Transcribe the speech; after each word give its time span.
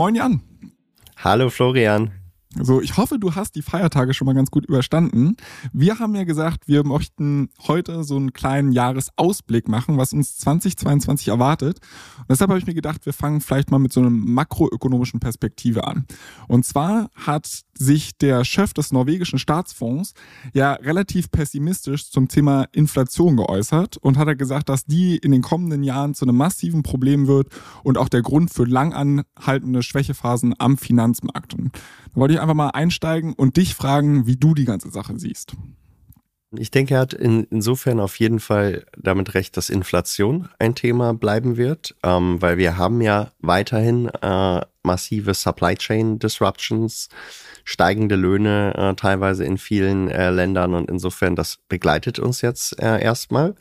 Moin 0.00 0.14
Jan. 0.14 0.40
Hallo 1.22 1.50
Florian. 1.50 2.19
So, 2.58 2.80
ich 2.80 2.96
hoffe, 2.96 3.20
du 3.20 3.36
hast 3.36 3.54
die 3.54 3.62
Feiertage 3.62 4.12
schon 4.12 4.26
mal 4.26 4.34
ganz 4.34 4.50
gut 4.50 4.66
überstanden. 4.66 5.36
Wir 5.72 6.00
haben 6.00 6.16
ja 6.16 6.24
gesagt, 6.24 6.66
wir 6.66 6.84
möchten 6.84 7.50
heute 7.68 8.02
so 8.02 8.16
einen 8.16 8.32
kleinen 8.32 8.72
Jahresausblick 8.72 9.68
machen, 9.68 9.98
was 9.98 10.12
uns 10.12 10.36
2022 10.38 11.28
erwartet. 11.28 11.78
Und 12.18 12.28
deshalb 12.28 12.50
habe 12.50 12.58
ich 12.58 12.66
mir 12.66 12.74
gedacht, 12.74 13.06
wir 13.06 13.12
fangen 13.12 13.40
vielleicht 13.40 13.70
mal 13.70 13.78
mit 13.78 13.92
so 13.92 14.00
einer 14.00 14.10
makroökonomischen 14.10 15.20
Perspektive 15.20 15.86
an. 15.86 16.06
Und 16.48 16.64
zwar 16.64 17.10
hat 17.14 17.64
sich 17.80 18.18
der 18.18 18.44
Chef 18.44 18.74
des 18.74 18.92
norwegischen 18.92 19.38
Staatsfonds 19.38 20.12
ja 20.52 20.72
relativ 20.72 21.30
pessimistisch 21.30 22.10
zum 22.10 22.28
Thema 22.28 22.66
Inflation 22.72 23.36
geäußert 23.36 23.96
und 23.96 24.18
hat 24.18 24.28
er 24.28 24.36
gesagt, 24.36 24.68
dass 24.68 24.84
die 24.84 25.16
in 25.16 25.30
den 25.30 25.40
kommenden 25.40 25.82
Jahren 25.82 26.14
zu 26.14 26.24
einem 26.24 26.36
massiven 26.36 26.82
Problem 26.82 27.26
wird 27.26 27.48
und 27.84 27.96
auch 27.96 28.08
der 28.08 28.22
Grund 28.22 28.52
für 28.52 28.64
lang 28.64 28.92
anhaltende 28.92 29.82
Schwächephasen 29.82 30.54
am 30.58 30.76
Finanzmarkt. 30.76 31.54
Und 31.54 31.70
da 32.12 32.20
wollte 32.20 32.34
ich 32.34 32.39
einfach 32.40 32.54
mal 32.54 32.70
einsteigen 32.70 33.34
und 33.34 33.56
dich 33.56 33.74
fragen, 33.74 34.26
wie 34.26 34.36
du 34.36 34.54
die 34.54 34.64
ganze 34.64 34.90
Sache 34.90 35.18
siehst. 35.18 35.54
Ich 36.56 36.72
denke, 36.72 36.94
er 36.94 37.00
hat 37.00 37.12
in, 37.12 37.44
insofern 37.44 38.00
auf 38.00 38.18
jeden 38.18 38.40
Fall 38.40 38.84
damit 38.96 39.34
recht, 39.34 39.56
dass 39.56 39.70
Inflation 39.70 40.48
ein 40.58 40.74
Thema 40.74 41.14
bleiben 41.14 41.56
wird, 41.56 41.94
ähm, 42.02 42.42
weil 42.42 42.58
wir 42.58 42.76
haben 42.76 43.00
ja 43.00 43.30
weiterhin 43.38 44.08
äh, 44.08 44.60
massive 44.82 45.34
Supply 45.34 45.76
Chain 45.76 46.18
Disruptions, 46.18 47.08
steigende 47.62 48.16
Löhne 48.16 48.74
äh, 48.76 48.94
teilweise 48.94 49.44
in 49.44 49.58
vielen 49.58 50.08
äh, 50.08 50.30
Ländern 50.30 50.74
und 50.74 50.90
insofern 50.90 51.36
das 51.36 51.58
begleitet 51.68 52.18
uns 52.18 52.40
jetzt 52.40 52.80
äh, 52.80 53.00
erstmal. 53.00 53.54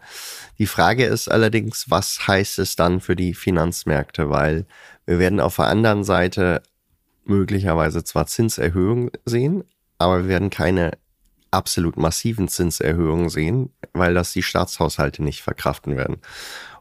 Die 0.58 0.66
Frage 0.66 1.06
ist 1.06 1.28
allerdings, 1.30 1.92
was 1.92 2.28
heißt 2.28 2.58
es 2.58 2.76
dann 2.76 3.02
für 3.02 3.16
die 3.16 3.36
Finanzmärkte, 3.36 4.32
weil 4.32 4.66
wir 5.06 5.20
werden 5.20 5.40
auf 5.40 5.58
der 5.58 5.66
anderen 5.66 6.04
Seite 6.04 6.64
möglicherweise 7.30 8.04
zwar 8.04 8.28
Zinserhöhungen 8.28 9.12
sehen, 9.26 9.64
aber 9.98 10.24
wir 10.24 10.30
werden 10.30 10.50
keine 10.50 10.98
absolut 11.52 11.98
massiven 11.98 12.48
Zinserhöhungen 12.48 13.30
sehen, 13.30 13.72
weil 13.94 14.14
das 14.14 14.34
die 14.34 14.44
Staatshaushalte 14.44 15.24
nicht 15.24 15.42
verkraften 15.42 15.98
werden. 15.98 16.18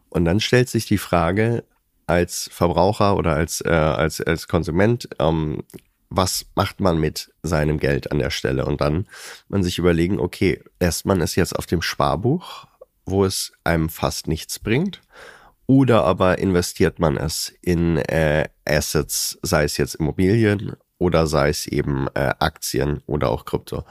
Und 0.09 0.25
dann 0.25 0.41
stellt 0.41 0.69
sich 0.69 0.87
die 0.87 0.99
Frage 0.99 1.65
als 2.07 2.49
Verbraucher 2.53 3.17
oder 3.17 3.35
als, 3.35 3.61
äh, 3.61 3.69
als, 3.69 4.21
als 4.21 4.49
Konsument, 4.49 5.09
ähm, 5.19 5.63
was 6.11 6.47
macht 6.55 6.81
man 6.81 6.99
mit 6.99 7.31
seinem 7.43 7.79
Geld 7.79 8.11
an 8.11 8.19
der 8.19 8.31
Stelle? 8.31 8.65
Und 8.65 8.81
dann 8.81 9.07
man 9.49 9.63
sich 9.63 9.79
überlegen, 9.79 10.19
okay, 10.19 10.63
lässt 10.81 11.05
man 11.05 11.21
es 11.21 11.37
jetzt 11.37 11.55
auf 11.57 11.67
dem 11.67 11.83
Sparbuch, 11.83 12.67
wo 13.05 13.25
es 13.25 13.53
einem 13.65 13.91
fast 13.91 14.27
nichts 14.27 14.59
bringt? 14.59 15.03
Oder 15.71 16.05
aber 16.05 16.39
investiert 16.39 16.99
man 16.99 17.19
es 17.19 17.55
in 17.61 17.99
äh, 17.99 18.49
Assets, 18.65 19.39
sei 19.43 19.65
es 19.65 19.77
jetzt 19.77 19.97
Immobilien 19.97 20.77
oder 20.97 21.27
sei 21.27 21.51
es 21.51 21.67
eben 21.67 22.09
äh, 22.15 22.33
Aktien 22.39 23.03
oder 23.05 23.29
auch 23.29 23.45
Krypto. 23.45 23.85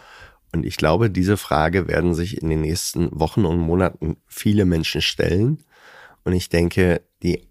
Und 0.52 0.66
ich 0.66 0.78
glaube, 0.78 1.11
diese 1.11 1.38
Frage 1.38 1.88
werden 1.88 2.16
sich 2.16 2.41
in 2.41 2.50
den 2.50 2.62
nächsten 2.62 3.09
Wochen 3.19 3.46
und 3.46 3.59
Monaten 3.59 4.18
viele 4.25 4.66
Menschen 4.66 5.03
stellen. 5.03 5.63
Und 6.24 6.34
ich 6.34 6.50
denke, 6.50 7.03
die 7.22 7.47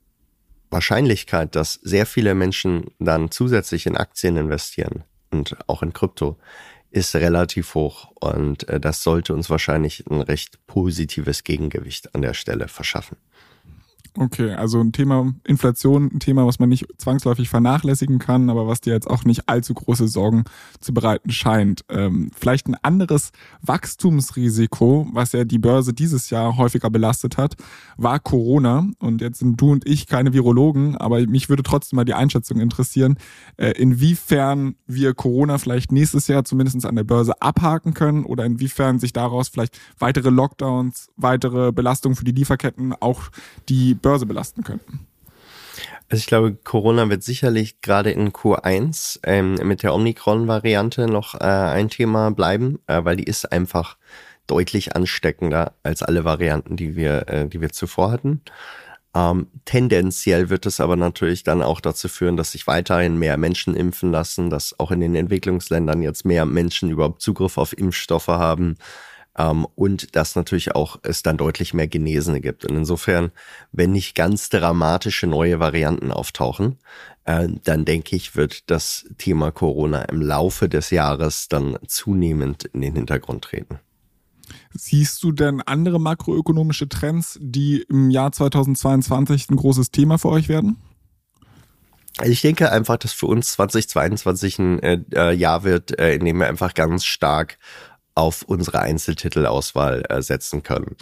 Wahrscheinlichkeit, 0.71 1.55
dass 1.55 1.75
sehr 1.75 2.05
viele 2.05 2.34
Menschen 2.34 2.87
dann 2.99 3.31
zusätzlich 3.31 3.87
in 3.87 3.97
Aktien 3.97 4.37
investieren 4.37 5.05
und 5.31 5.56
auch 5.69 5.84
in 5.84 5.93
Krypto, 5.93 6.37
ist 6.91 7.15
relativ 7.15 7.77
hoch. 7.77 8.11
Und 8.21 8.69
äh, 8.69 8.81
das 8.81 9.05
sollte 9.05 9.34
uns 9.34 9.50
wahrscheinlich 9.50 10.05
ein 10.11 10.21
recht 10.21 10.67
positives 10.67 11.45
Gegengewicht 11.45 12.12
an 12.12 12.23
der 12.23 12.34
Stelle 12.34 12.67
verschaffen. 12.67 13.19
Okay, 14.19 14.54
also 14.54 14.81
ein 14.81 14.93
Thema 14.93 15.34
Inflation, 15.44 16.10
ein 16.10 16.21
Thema, 16.21 16.47
was 16.47 16.59
man 16.59 16.71
nicht 16.71 16.87
zwangsläufig 16.97 17.50
vernachlässigen 17.50 18.19
kann, 18.19 18.49
aber 18.49 18.66
was 18.66 18.81
dir 18.81 18.94
jetzt 18.94 19.09
auch 19.09 19.25
nicht 19.25 19.47
allzu 19.47 19.75
große 19.75 20.09
Sorgen 20.09 20.44
zu 20.81 20.94
bereiten 20.94 21.31
scheint. 21.31 21.84
Ähm, 21.91 22.31
vielleicht 22.34 22.66
ein 22.66 22.76
anderes 22.82 23.32
Wachstumsrisiko, 23.60 25.09
was 25.12 25.32
ja 25.32 25.44
die 25.44 25.59
Börse 25.59 25.93
dieses 25.93 26.31
Jahr 26.31 26.56
häufiger 26.56 26.88
belastet 26.88 27.37
hat, 27.37 27.56
war 27.99 28.19
Corona. 28.19 28.88
Und 29.00 29.21
jetzt 29.21 29.41
sind 29.41 29.60
du 29.60 29.72
und 29.72 29.87
ich 29.87 30.06
keine 30.06 30.32
Virologen, 30.32 30.97
aber 30.97 31.21
mich 31.26 31.50
würde 31.50 31.62
trotzdem 31.62 31.97
mal 31.97 32.05
die 32.05 32.15
Einschätzung 32.15 32.59
interessieren, 32.59 33.19
äh, 33.59 33.72
inwiefern 33.72 34.76
wir 34.87 35.12
Corona 35.12 35.59
vielleicht 35.59 35.93
nächstes 35.93 36.26
Jahr 36.26 36.44
zumindest 36.44 36.87
an 36.87 36.97
der 36.97 37.05
Börse 37.05 37.43
abhaken 37.43 37.93
können 37.93 38.25
oder 38.25 38.47
inwiefern 38.47 38.99
sich 38.99 39.12
daraus 39.12 39.49
vielleicht 39.49 39.78
weitere 39.99 40.31
Lockdowns, 40.31 41.10
weitere 41.16 41.71
Belastungen 41.72 42.16
für 42.16 42.25
die 42.25 42.32
Lieferketten, 42.32 42.94
auch 42.94 43.25
die 43.69 43.94
Börse 44.06 44.27
belasten 44.27 44.62
könnten? 44.62 45.06
Also 46.09 46.21
ich 46.21 46.27
glaube, 46.27 46.55
Corona 46.55 47.09
wird 47.09 47.25
sicherlich 47.25 47.81
gerade 47.81 48.12
in 48.12 48.31
Q1 48.31 49.19
ähm, 49.25 49.55
mit 49.65 49.83
der 49.83 49.94
Omikron-Variante 49.94 51.06
noch 51.06 51.34
äh, 51.34 51.39
ein 51.39 51.91
Thema 51.91 52.31
bleiben, 52.31 52.78
äh, 52.87 53.03
weil 53.03 53.17
die 53.17 53.25
ist 53.25 53.50
einfach 53.50 53.97
deutlich 54.47 54.94
ansteckender 54.94 55.72
als 55.83 56.05
alle 56.05 56.25
Varianten, 56.25 56.77
die 56.77 56.94
wir, 56.94 57.28
äh, 57.28 57.49
die 57.49 57.61
wir 57.61 57.71
zuvor 57.71 58.12
hatten. 58.12 58.43
Ähm, 59.12 59.49
tendenziell 59.65 60.50
wird 60.50 60.67
es 60.67 60.78
aber 60.78 60.94
natürlich 60.94 61.43
dann 61.43 61.61
auch 61.61 61.81
dazu 61.81 62.06
führen, 62.06 62.37
dass 62.37 62.53
sich 62.53 62.69
weiterhin 62.69 63.19
mehr 63.19 63.37
Menschen 63.37 63.75
impfen 63.75 64.12
lassen, 64.12 64.50
dass 64.50 64.78
auch 64.78 64.93
in 64.93 65.00
den 65.00 65.17
Entwicklungsländern 65.17 66.00
jetzt 66.03 66.25
mehr 66.25 66.47
Menschen 66.47 66.91
überhaupt 66.91 67.23
Zugriff 67.23 67.59
auf 67.59 67.77
Impfstoffe 67.77 68.28
haben 68.28 68.77
ähm, 69.37 69.67
und 69.75 70.17
dass 70.17 70.37
natürlich 70.37 70.75
auch 70.75 70.99
es 71.03 71.23
dann 71.23 71.37
deutlich 71.37 71.75
mehr 71.75 71.89
Genesene 71.89 72.41
gibt. 72.41 72.65
Und 72.65 72.77
insofern, 72.77 73.33
wenn 73.73 73.93
nicht 73.93 74.15
ganz 74.15 74.49
dramatische 74.49 75.27
neue 75.27 75.61
Varianten 75.61 76.11
auftauchen, 76.11 76.79
äh, 77.25 77.49
dann 77.65 77.85
denke 77.85 78.17
ich, 78.17 78.37
wird 78.37 78.71
das 78.71 79.07
Thema 79.19 79.51
Corona 79.51 80.03
im 80.03 80.23
Laufe 80.23 80.69
des 80.69 80.91
Jahres 80.91 81.49
dann 81.49 81.79
zunehmend 81.87 82.65
in 82.65 82.81
den 82.81 82.95
Hintergrund 82.95 83.45
treten. 83.45 83.79
Siehst 84.73 85.23
du 85.23 85.33
denn 85.33 85.61
andere 85.63 86.01
makroökonomische 86.01 86.89
Trends, 86.89 87.39
die 87.41 87.85
im 87.89 88.11
Jahr 88.11 88.33
2022 88.33 89.51
ein 89.51 89.57
großes 89.57 89.91
Thema 89.91 90.19
für 90.19 90.29
euch 90.29 90.49
werden? 90.49 90.77
Ich 92.25 92.41
denke 92.41 92.71
einfach, 92.73 92.97
dass 92.97 93.13
für 93.13 93.27
uns 93.27 93.53
2022 93.53 94.59
ein 94.59 94.79
äh, 94.81 95.01
äh, 95.13 95.33
Jahr 95.35 95.65
wird, 95.65 95.99
äh, 95.99 96.15
in 96.15 96.25
dem 96.25 96.39
wir 96.39 96.47
einfach 96.47 96.73
ganz 96.73 97.05
stark 97.05 97.59
auf 98.16 98.43
unsere 98.43 98.81
Einzeltitelauswahl 98.81 100.03
äh, 100.09 100.21
setzen 100.22 100.65
können. 100.65 100.97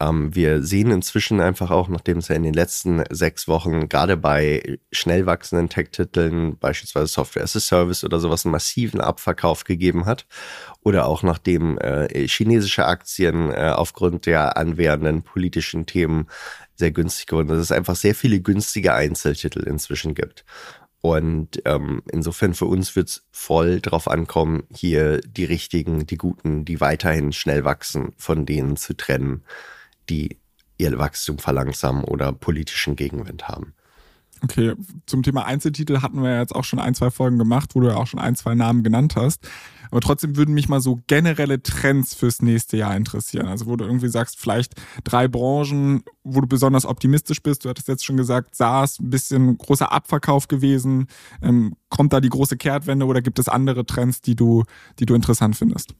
Ähm, 0.00 0.34
wir 0.34 0.62
sehen 0.62 0.90
inzwischen 0.90 1.40
einfach 1.40 1.70
auch, 1.70 1.88
nachdem 1.88 2.18
es 2.18 2.28
ja 2.28 2.36
in 2.36 2.44
den 2.44 2.54
letzten 2.54 3.02
sechs 3.10 3.48
Wochen 3.48 3.88
gerade 3.88 4.16
bei 4.16 4.78
schnell 4.92 5.26
wachsenden 5.26 5.68
Tech-Titeln, 5.68 6.58
beispielsweise 6.58 7.08
Software 7.08 7.42
as 7.42 7.56
a 7.56 7.60
Service 7.60 8.04
oder 8.04 8.20
sowas, 8.20 8.44
einen 8.44 8.52
massiven 8.52 9.00
Abverkauf 9.00 9.64
gegeben 9.64 10.06
hat. 10.06 10.26
Oder 10.82 11.06
auch 11.06 11.22
nachdem 11.22 11.78
äh, 11.78 12.28
chinesische 12.28 12.86
Aktien 12.86 13.50
äh, 13.50 13.72
aufgrund 13.74 14.26
der 14.26 14.56
anwährenden 14.56 15.22
politischen 15.22 15.86
Themen 15.86 16.28
sehr 16.76 16.92
günstig 16.92 17.26
geworden 17.26 17.48
sind, 17.48 17.56
dass 17.58 17.64
es 17.64 17.72
einfach 17.72 17.96
sehr 17.96 18.14
viele 18.14 18.40
günstige 18.40 18.94
Einzeltitel 18.94 19.64
inzwischen 19.64 20.14
gibt. 20.14 20.44
Und 21.00 21.62
ähm, 21.64 22.02
insofern 22.10 22.54
für 22.54 22.64
uns 22.64 22.96
wird 22.96 23.08
es 23.08 23.26
voll 23.30 23.80
drauf 23.80 24.08
ankommen, 24.08 24.64
hier 24.74 25.20
die 25.20 25.44
richtigen, 25.44 26.06
die 26.06 26.16
guten, 26.16 26.64
die 26.64 26.80
weiterhin 26.80 27.32
schnell 27.32 27.64
wachsen, 27.64 28.12
von 28.16 28.46
denen 28.46 28.76
zu 28.76 28.96
trennen, 28.96 29.44
die 30.08 30.38
ihr 30.76 30.98
Wachstum 30.98 31.38
verlangsamen 31.38 32.04
oder 32.04 32.32
politischen 32.32 32.96
Gegenwind 32.96 33.48
haben. 33.48 33.74
Okay, 34.42 34.74
zum 35.06 35.22
Thema 35.22 35.44
Einzeltitel 35.46 36.00
hatten 36.00 36.22
wir 36.22 36.30
ja 36.30 36.40
jetzt 36.40 36.54
auch 36.54 36.64
schon 36.64 36.78
ein, 36.78 36.94
zwei 36.94 37.10
Folgen 37.10 37.38
gemacht, 37.38 37.74
wo 37.74 37.80
du 37.80 37.88
ja 37.88 37.96
auch 37.96 38.06
schon 38.06 38.20
ein, 38.20 38.36
zwei 38.36 38.54
Namen 38.54 38.82
genannt 38.82 39.16
hast. 39.16 39.48
Aber 39.90 40.00
trotzdem 40.00 40.36
würden 40.36 40.54
mich 40.54 40.68
mal 40.68 40.80
so 40.80 41.00
generelle 41.06 41.62
Trends 41.62 42.14
fürs 42.14 42.42
nächste 42.42 42.76
Jahr 42.76 42.94
interessieren. 42.96 43.46
Also 43.46 43.66
wo 43.66 43.76
du 43.76 43.84
irgendwie 43.84 44.08
sagst, 44.08 44.38
vielleicht 44.38 44.74
drei 45.04 45.28
Branchen, 45.28 46.02
wo 46.24 46.40
du 46.40 46.46
besonders 46.46 46.84
optimistisch 46.84 47.42
bist. 47.42 47.64
Du 47.64 47.68
hattest 47.68 47.88
jetzt 47.88 48.04
schon 48.04 48.16
gesagt, 48.16 48.54
SaaS, 48.54 48.98
ein 48.98 49.10
bisschen 49.10 49.56
großer 49.56 49.90
Abverkauf 49.90 50.48
gewesen. 50.48 51.06
Ähm, 51.42 51.74
kommt 51.88 52.12
da 52.12 52.20
die 52.20 52.28
große 52.28 52.56
Kehrtwende 52.56 53.06
oder 53.06 53.22
gibt 53.22 53.38
es 53.38 53.48
andere 53.48 53.86
Trends, 53.86 54.20
die 54.20 54.36
du, 54.36 54.64
die 54.98 55.06
du 55.06 55.14
interessant 55.14 55.56
findest? 55.56 55.94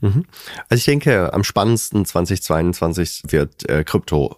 Mhm. 0.00 0.24
Also 0.68 0.80
ich 0.80 0.84
denke, 0.84 1.32
am 1.32 1.44
spannendsten 1.44 2.04
2022 2.04 3.24
wird 3.28 3.68
äh, 3.68 3.84
Krypto 3.84 4.36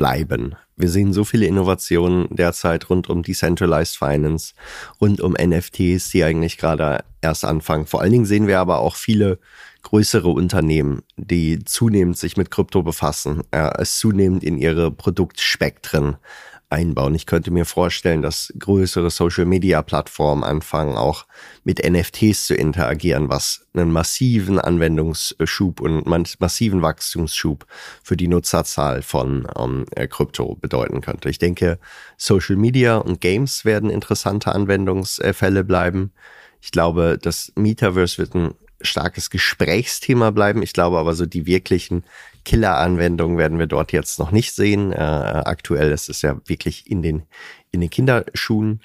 bleiben. 0.00 0.54
Wir 0.78 0.88
sehen 0.88 1.12
so 1.12 1.24
viele 1.24 1.44
Innovationen 1.44 2.26
derzeit 2.30 2.88
rund 2.88 3.10
um 3.10 3.22
Decentralized 3.22 3.98
Finance, 3.98 4.54
rund 4.98 5.20
um 5.20 5.34
NFTs, 5.34 6.08
die 6.08 6.24
eigentlich 6.24 6.56
gerade 6.56 7.04
erst 7.20 7.44
anfangen. 7.44 7.84
Vor 7.84 8.00
allen 8.00 8.12
Dingen 8.12 8.24
sehen 8.24 8.46
wir 8.46 8.60
aber 8.60 8.78
auch 8.78 8.96
viele 8.96 9.38
größere 9.82 10.30
Unternehmen, 10.30 11.02
die 11.18 11.62
zunehmend 11.66 12.16
sich 12.16 12.38
mit 12.38 12.50
Krypto 12.50 12.82
befassen, 12.82 13.42
äh, 13.50 13.70
es 13.76 13.98
zunehmend 13.98 14.42
in 14.42 14.56
ihre 14.56 14.90
Produktspektren 14.90 16.16
einbauen. 16.70 17.14
Ich 17.14 17.26
könnte 17.26 17.50
mir 17.50 17.64
vorstellen, 17.64 18.22
dass 18.22 18.52
größere 18.58 19.10
Social-Media-Plattformen 19.10 20.44
anfangen, 20.44 20.96
auch 20.96 21.26
mit 21.64 21.84
NFTs 21.84 22.46
zu 22.46 22.54
interagieren, 22.54 23.28
was 23.28 23.66
einen 23.74 23.92
massiven 23.92 24.58
Anwendungsschub 24.58 25.80
und 25.80 26.06
massiven 26.06 26.80
Wachstumsschub 26.80 27.66
für 28.02 28.16
die 28.16 28.28
Nutzerzahl 28.28 29.02
von 29.02 29.48
ähm, 29.58 29.84
äh, 29.96 30.06
Krypto 30.06 30.56
bedeuten 30.60 31.00
könnte. 31.00 31.28
Ich 31.28 31.38
denke, 31.38 31.78
Social 32.16 32.56
Media 32.56 32.96
und 32.96 33.20
Games 33.20 33.64
werden 33.64 33.90
interessante 33.90 34.52
Anwendungsfälle 34.54 35.64
bleiben. 35.64 36.12
Ich 36.62 36.70
glaube, 36.70 37.18
das 37.20 37.52
Metaverse 37.56 38.18
wird 38.18 38.34
ein 38.34 38.54
starkes 38.80 39.30
Gesprächsthema 39.30 40.30
bleiben. 40.30 40.62
Ich 40.62 40.72
glaube 40.72 40.98
aber 40.98 41.14
so 41.14 41.26
die 41.26 41.46
wirklichen 41.46 42.04
Killer-Anwendungen 42.44 43.38
werden 43.38 43.58
wir 43.58 43.66
dort 43.66 43.92
jetzt 43.92 44.18
noch 44.18 44.30
nicht 44.30 44.52
sehen. 44.52 44.92
Äh, 44.92 44.96
aktuell 44.96 45.92
ist 45.92 46.08
es 46.08 46.22
ja 46.22 46.40
wirklich 46.46 46.90
in 46.90 47.02
den, 47.02 47.22
in 47.70 47.80
den 47.80 47.90
Kinderschuhen. 47.90 48.80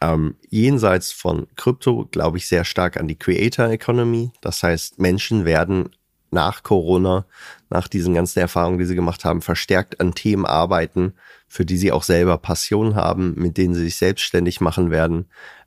Ähm, 0.00 0.36
jenseits 0.48 1.12
von 1.12 1.46
Krypto 1.56 2.08
glaube 2.10 2.38
ich 2.38 2.48
sehr 2.48 2.64
stark 2.64 2.96
an 2.96 3.08
die 3.08 3.18
Creator 3.18 3.68
Economy. 3.68 4.32
Das 4.40 4.62
heißt, 4.62 4.98
Menschen 4.98 5.44
werden 5.44 5.90
nach 6.32 6.62
Corona, 6.62 7.26
nach 7.70 7.86
diesen 7.86 8.14
ganzen 8.14 8.40
Erfahrungen, 8.40 8.78
die 8.78 8.86
sie 8.86 8.94
gemacht 8.94 9.24
haben, 9.24 9.42
verstärkt 9.42 10.00
an 10.00 10.14
Themen 10.14 10.46
arbeiten, 10.46 11.12
für 11.46 11.64
die 11.64 11.76
sie 11.76 11.92
auch 11.92 12.02
selber 12.02 12.38
Passion 12.38 12.94
haben, 12.94 13.34
mit 13.36 13.58
denen 13.58 13.74
sie 13.74 13.84
sich 13.84 13.96
selbstständig 13.96 14.60
machen 14.60 14.90
werden. 14.90 15.26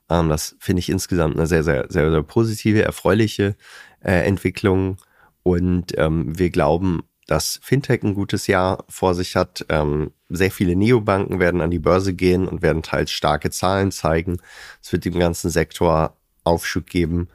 Ähm, 0.09 0.29
das 0.29 0.55
finde 0.59 0.79
ich 0.79 0.89
insgesamt 0.89 1.35
eine 1.35 1.47
sehr, 1.47 1.63
sehr, 1.63 1.85
sehr, 1.89 2.11
sehr 2.11 2.23
positive, 2.23 2.83
erfreuliche 2.83 3.55
äh, 4.03 4.25
Entwicklung. 4.25 4.97
Und 5.43 5.93
ähm, 5.97 6.37
wir 6.37 6.49
glauben 6.49 7.03
dass 7.27 7.59
Fintech 7.63 8.03
ein 8.03 8.13
gutes 8.13 8.47
Jahr 8.47 8.83
vor 8.89 9.15
sich 9.15 9.35
hat. 9.35 9.65
Ähm, 9.69 10.11
sehr 10.29 10.51
viele 10.51 10.75
Neobanken 10.75 11.39
werden 11.39 11.61
an 11.61 11.71
die 11.71 11.79
Börse 11.79 12.13
gehen 12.13 12.47
und 12.47 12.61
werden 12.61 12.83
teils 12.83 13.11
starke 13.11 13.51
Zahlen 13.51 13.91
zeigen. 13.91 14.37
Es 14.81 14.91
wird 14.91 15.05
dem 15.05 15.17
ganzen 15.17 15.49
Sektor 15.49 16.15
Aufschub 16.43 16.87
geben. 16.87 17.29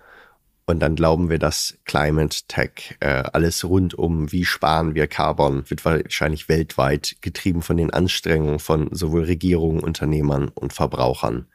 Und 0.66 0.78
dann 0.78 0.94
glauben 0.94 1.30
wir, 1.30 1.40
dass 1.40 1.78
Climate 1.84 2.42
Tech, 2.46 2.96
äh, 3.00 3.24
alles 3.32 3.64
rund 3.64 3.94
um, 3.94 4.30
wie 4.30 4.44
sparen 4.44 4.94
wir 4.94 5.08
Carbon, 5.08 5.68
wird 5.68 5.84
wahrscheinlich 5.84 6.48
weltweit 6.48 7.16
getrieben 7.20 7.62
von 7.62 7.76
den 7.76 7.90
Anstrengungen 7.90 8.60
von 8.60 8.88
sowohl 8.92 9.24
Regierungen, 9.24 9.80
Unternehmern 9.80 10.48
und 10.48 10.72
Verbrauchern 10.72 11.48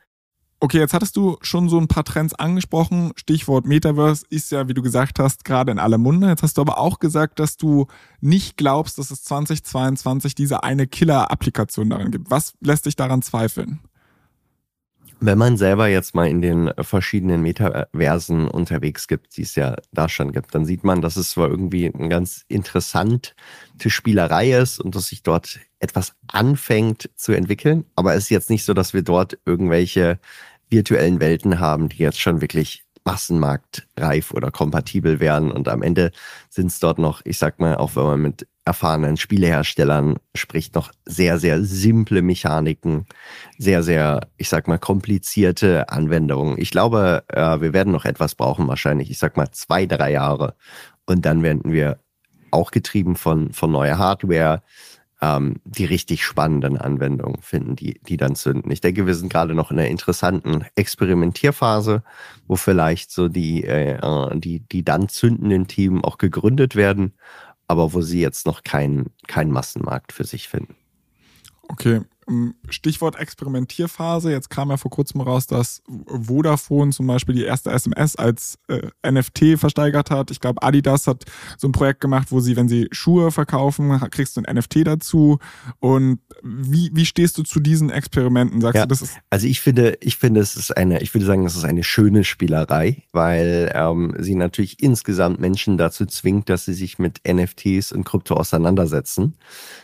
Okay, 0.62 0.80
jetzt 0.80 0.94
hattest 0.94 1.16
du 1.18 1.38
schon 1.42 1.70
so 1.70 1.78
ein 1.78 1.88
paar 1.88 2.06
Trends 2.06 2.34
angesprochen. 2.34 3.12
Stichwort 3.18 3.66
Metaverse 3.66 4.26
ist 4.30 4.52
ja, 4.52 4.68
wie 4.68 4.74
du 4.74 4.82
gesagt 4.82 5.20
hast, 5.20 5.44
gerade 5.44 5.72
in 5.72 5.80
aller 5.80 5.98
Munde. 5.98 6.28
Jetzt 6.28 6.44
hast 6.44 6.58
du 6.58 6.62
aber 6.62 6.78
auch 6.78 7.00
gesagt, 7.00 7.40
dass 7.40 7.58
du 7.58 7.88
nicht 8.22 8.58
glaubst, 8.58 8.98
dass 8.98 9.12
es 9.12 9.24
2022 9.24 10.34
diese 10.34 10.64
eine 10.64 10.88
Killer-Applikation 10.88 11.90
darin 11.90 12.12
gibt. 12.12 12.32
Was 12.32 12.54
lässt 12.62 12.86
dich 12.86 12.96
daran 12.96 13.22
zweifeln? 13.22 13.80
Wenn 15.20 15.38
man 15.38 15.58
selber 15.58 15.88
jetzt 15.88 16.14
mal 16.14 16.28
in 16.28 16.42
den 16.42 16.72
verschiedenen 16.82 17.42
Metaversen 17.42 18.48
unterwegs 18.48 19.08
gibt, 19.08 19.38
die 19.38 19.44
es 19.44 19.56
ja 19.56 19.76
da 19.92 20.10
schon 20.10 20.34
gibt, 20.34 20.54
dann 20.54 20.66
sieht 20.66 20.84
man, 20.84 21.02
dass 21.02 21.16
es 21.16 21.32
zwar 21.32 21.50
irgendwie 21.50 21.92
eine 21.94 22.10
ganz 22.10 22.44
interessante 22.48 23.32
Spielerei 23.86 24.52
ist 24.52 24.80
und 24.80 24.94
dass 24.96 25.08
sich 25.08 25.24
dort 25.24 25.60
etwas 25.80 26.14
anfängt 26.28 27.10
zu 27.16 27.32
entwickeln, 27.32 27.86
aber 27.96 28.14
es 28.16 28.26
ist 28.26 28.30
jetzt 28.30 28.50
nicht 28.50 28.66
so, 28.66 28.74
dass 28.74 28.94
wir 28.94 29.04
dort 29.04 29.38
irgendwelche 29.46 30.20
virtuellen 30.70 31.20
Welten 31.20 31.60
haben, 31.60 31.90
die 31.90 32.00
jetzt 32.00 32.20
schon 32.20 32.42
wirklich 32.42 32.86
massenmarktreif 33.06 34.32
oder 34.32 34.52
kompatibel 34.52 35.20
wären. 35.20 35.52
Und 35.52 35.68
am 35.68 35.84
Ende 35.84 36.12
sind 36.50 36.68
es 36.68 36.80
dort 36.80 36.98
noch, 36.98 37.22
ich 37.24 37.38
sag 37.38 37.60
mal, 37.60 37.76
auch 37.76 37.96
wenn 37.96 38.04
man 38.04 38.22
mit 38.22 38.48
erfahrenen 38.66 39.16
Spieleherstellern 39.16 40.18
spricht, 40.34 40.74
noch 40.74 40.92
sehr, 41.06 41.38
sehr 41.38 41.64
simple 41.64 42.24
Mechaniken, 42.24 43.06
sehr, 43.60 43.84
sehr, 43.84 44.28
ich 44.38 44.50
sag 44.50 44.68
mal, 44.68 44.80
komplizierte 44.80 45.90
Anwendungen. 45.90 46.58
Ich 46.58 46.72
glaube, 46.72 47.24
äh, 47.28 47.62
wir 47.62 47.74
werden 47.74 47.94
noch 47.94 48.06
etwas 48.06 48.34
brauchen, 48.34 48.68
wahrscheinlich, 48.68 49.12
ich 49.12 49.20
sag 49.20 49.38
mal, 49.38 49.52
zwei, 49.52 49.86
drei 49.86 50.12
Jahre. 50.12 50.56
Und 51.06 51.26
dann 51.26 51.44
werden 51.44 51.72
wir 51.72 52.00
auch 52.50 52.72
getrieben 52.72 53.16
von, 53.16 53.54
von 53.54 53.72
neuer 53.72 54.00
Hardware, 54.00 54.64
ähm, 55.22 55.58
die 55.64 55.86
richtig 55.86 56.24
spannenden 56.24 56.78
Anwendungen 56.78 57.42
finden, 57.42 57.76
die, 57.76 58.00
die 58.02 58.18
dann 58.18 58.36
zünden. 58.36 58.72
Ich 58.72 58.82
denke, 58.82 59.06
wir 59.06 59.16
sind 59.16 59.32
gerade 59.32 59.54
noch 59.54 59.70
in 59.70 59.78
einer 59.78 59.90
interessanten 59.90 60.66
Experimentierphase, 60.76 62.04
wo 62.48 62.56
vielleicht 62.56 63.12
so 63.12 63.28
die, 63.30 63.64
äh, 63.64 64.00
äh 64.02 64.40
die, 64.40 64.62
die 64.62 64.84
dann 64.84 65.08
zündenden 65.08 65.68
Teams 65.68 66.04
auch 66.04 66.18
gegründet 66.18 66.76
werden, 66.76 67.14
aber 67.68 67.94
wo 67.94 68.02
sie 68.02 68.22
jetzt 68.22 68.46
noch 68.46 68.64
keinen 68.64 69.12
kein 69.28 69.52
Massenmarkt 69.52 70.14
für 70.14 70.24
sich 70.24 70.48
finden. 70.48 70.76
Okay, 71.68 72.02
Stichwort 72.70 73.18
Experimentierphase. 73.18 74.32
Jetzt 74.32 74.50
kam 74.50 74.70
ja 74.70 74.78
vor 74.78 74.90
kurzem 74.90 75.22
raus, 75.22 75.46
dass 75.46 75.84
Vodafone 76.08 76.92
zum 76.92 77.06
Beispiel 77.06 77.36
die 77.36 77.44
erste 77.44 77.72
SMS 77.72 78.16
als 78.16 78.58
äh, 78.68 78.90
NFT 79.10 79.60
versteigert 79.60 80.10
hat. 80.10 80.32
Ich 80.32 80.40
glaube, 80.40 80.64
Adidas 80.64 81.06
hat 81.06 81.26
so 81.58 81.68
ein 81.68 81.72
Projekt 81.72 82.02
gemacht, 82.02 82.32
wo 82.32 82.40
sie, 82.40 82.56
wenn 82.56 82.68
sie 82.68 82.88
Schuhe 82.92 83.32
verkaufen, 83.32 84.00
kriegst 84.10 84.38
du 84.38 84.42
ein 84.42 84.56
NFT 84.56 84.88
dazu. 84.88 85.38
Und 85.80 86.20
wie, 86.42 86.90
wie 86.94 87.06
stehst 87.06 87.38
du 87.38 87.44
zu 87.44 87.60
diesen 87.60 87.92
Experimenten? 87.92 88.60
Sagst 88.60 88.76
ja, 88.76 88.86
du, 88.86 88.90
das 88.90 89.04
ist. 89.04 89.18
Also 89.30 89.46
ich 89.46 89.62
finde, 89.62 89.98
ich 90.02 90.18
finde, 90.18 90.40
es 90.40 90.56
ist 90.56 90.76
eine, 90.76 91.02
ich 91.02 91.14
würde 91.14 91.26
sagen, 91.26 91.46
es 91.46 91.56
ist 91.56 91.66
eine 91.66 91.84
schöne 91.84 92.24
Spielerei, 92.24 93.04
weil 93.12 93.72
ähm, 93.76 94.16
sie 94.20 94.36
natürlich 94.36 94.82
insgesamt 94.82 95.40
Menschen 95.40 95.78
dazu 95.78 96.08
zwingt, 96.08 96.50
dass 96.50 96.66
sie 96.66 96.74
sich 96.74 96.98
mit 96.98 97.22
NFTs 97.28 97.92
und 97.92 98.04
Krypto 98.04 98.36
auseinandersetzen. 98.36 99.36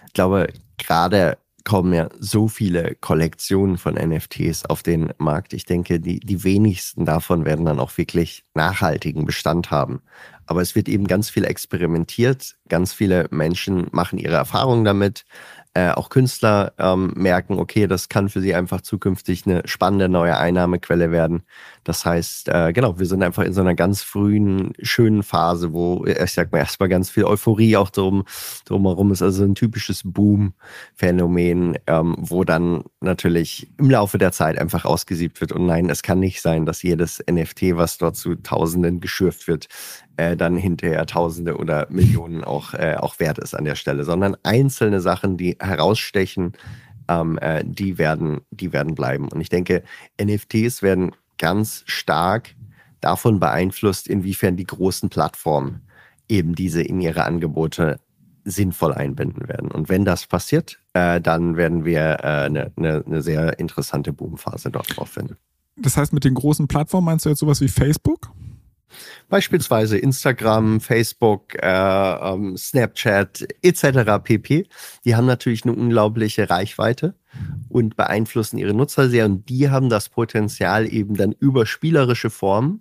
Ich 0.08 0.14
glaube, 0.14 0.48
gerade 0.78 1.38
kommen 1.64 1.94
ja 1.94 2.10
so 2.20 2.48
viele 2.48 2.96
Kollektionen 2.96 3.78
von 3.78 3.96
NFTs 3.96 4.66
auf 4.66 4.84
den 4.84 5.14
Markt. 5.18 5.54
Ich 5.54 5.66
denke, 5.66 6.00
die, 6.00 6.20
die 6.20 6.44
wenigsten 6.44 7.06
davon 7.06 7.46
werden 7.46 7.66
dann 7.66 7.80
auch 7.80 7.98
wirklich 7.98 8.44
nachhaltigen 8.54 9.26
Bestand 9.26 9.72
haben. 9.72 10.02
Aber 10.46 10.62
es 10.62 10.76
wird 10.76 10.90
eben 10.90 11.08
ganz 11.08 11.30
viel 11.30 11.46
experimentiert. 11.46 12.56
Ganz 12.68 12.94
viele 12.94 13.28
Menschen 13.32 13.88
machen 13.92 14.20
ihre 14.20 14.36
Erfahrungen 14.36 14.84
damit 14.84 15.26
äh, 15.74 15.92
auch 15.92 16.10
Künstler 16.10 16.74
ähm, 16.78 17.14
merken, 17.16 17.58
okay, 17.58 17.88
das 17.88 18.10
kann 18.10 18.28
für 18.28 18.42
sie 18.42 18.54
einfach 18.54 18.82
zukünftig 18.82 19.46
eine 19.46 19.62
spannende 19.66 20.10
neue 20.10 20.38
Einnahmequelle 20.38 21.12
werden. 21.12 21.44
Das 21.86 22.06
heißt, 22.06 22.50
äh, 22.50 22.74
genau, 22.74 23.00
wir 23.00 23.06
sind 23.06 23.24
einfach 23.24 23.44
in 23.44 23.54
so 23.54 23.62
einer 23.62 23.74
ganz 23.74 24.02
frühen, 24.02 24.74
schönen 24.82 25.24
Phase, 25.24 25.72
wo, 25.72 26.04
äh, 26.04 26.26
ich 26.26 26.34
sag 26.34 26.52
mal, 26.52 26.60
erstmal 26.60 26.90
ganz 26.90 27.10
viel 27.10 27.24
Euphorie 27.24 27.78
auch 27.78 27.90
drum, 27.90 28.26
drumherum 28.66 29.14
ist, 29.14 29.22
also 29.22 29.46
ein 29.46 29.56
typisches 29.56 30.02
Boom-Phänomen, 30.04 31.78
ähm, 31.88 32.16
wo 32.20 32.44
dann 32.44 32.84
natürlich 33.00 33.72
im 33.78 33.90
Laufe 33.90 34.18
der 34.18 34.34
Zeit 34.34 34.60
einfach 34.60 34.84
ausgesiebt 34.84 35.40
wird. 35.40 35.54
Und 35.54 35.68
nein, 35.68 35.90
es 35.90 36.04
kann 36.04 36.20
nicht 36.20 36.42
sein, 36.42 36.66
dass 36.66 36.84
jedes 36.84 37.24
NFT, 37.32 37.78
was 37.78 37.98
dort 37.98 38.18
zu 38.18 38.36
Tausenden 38.36 39.00
geschürft 39.00 39.48
wird, 39.48 39.70
äh, 40.32 40.38
dann 40.38 40.56
hinterher 40.56 41.06
Tausende 41.06 41.58
oder 41.58 41.88
Millionen 41.90 42.44
auch, 42.44 42.74
äh, 42.74 42.96
auch 42.98 43.20
wert 43.20 43.38
ist 43.40 43.54
an 43.54 43.66
der 43.66 43.76
Stelle, 43.76 44.04
sondern 44.04 44.36
einzelne 44.44 45.02
Sachen, 45.02 45.38
die 45.38 45.58
herausstechen, 45.60 46.54
ähm, 47.08 47.38
äh, 47.40 47.64
die, 47.66 47.98
werden, 47.98 48.42
die 48.52 48.74
werden 48.74 48.96
bleiben. 48.96 49.28
Und 49.30 49.42
ich 49.42 49.50
denke, 49.50 49.84
NFTs 50.22 50.82
werden 50.82 51.12
ganz 51.38 51.84
stark 51.86 52.56
davon 53.02 53.40
beeinflusst, 53.40 54.08
inwiefern 54.08 54.56
die 54.56 54.66
großen 54.66 55.10
Plattformen 55.10 55.82
eben 56.30 56.56
diese 56.56 56.82
in 56.82 57.02
ihre 57.02 57.26
Angebote 57.26 58.00
sinnvoll 58.44 58.94
einbinden 58.94 59.48
werden. 59.48 59.70
Und 59.70 59.90
wenn 59.90 60.06
das 60.06 60.28
passiert, 60.28 60.80
äh, 60.94 61.22
dann 61.22 61.58
werden 61.58 61.86
wir 61.86 62.24
eine 62.24 62.66
äh, 62.66 62.72
ne, 62.76 63.04
ne 63.06 63.22
sehr 63.22 63.60
interessante 63.60 64.14
Boomphase 64.14 64.72
dort 64.72 64.98
drauf 64.98 65.10
finden. 65.10 65.38
Das 65.76 65.98
heißt, 65.98 66.14
mit 66.14 66.24
den 66.24 66.34
großen 66.34 66.68
Plattformen 66.68 67.06
meinst 67.06 67.26
du 67.26 67.30
jetzt 67.30 67.40
sowas 67.40 67.62
wie 67.62 67.68
Facebook? 67.68 68.32
Beispielsweise 69.30 69.98
Instagram, 69.98 70.82
Facebook, 70.82 71.56
äh, 71.56 71.68
ähm, 71.68 72.58
Snapchat 72.58 73.48
etc. 73.62 74.24
pp. 74.24 74.68
Die 75.06 75.16
haben 75.16 75.26
natürlich 75.26 75.64
eine 75.64 75.74
unglaubliche 75.74 76.50
Reichweite 76.50 77.16
und 77.70 77.96
beeinflussen 77.96 78.58
ihre 78.58 78.74
Nutzer 78.74 79.10
sehr. 79.10 79.26
Und 79.26 79.50
die 79.50 79.70
haben 79.70 79.90
das 79.90 80.10
Potenzial 80.10 80.92
eben 80.92 81.16
dann 81.16 81.32
über 81.32 81.66
spielerische 81.66 82.30
Formen 82.30 82.80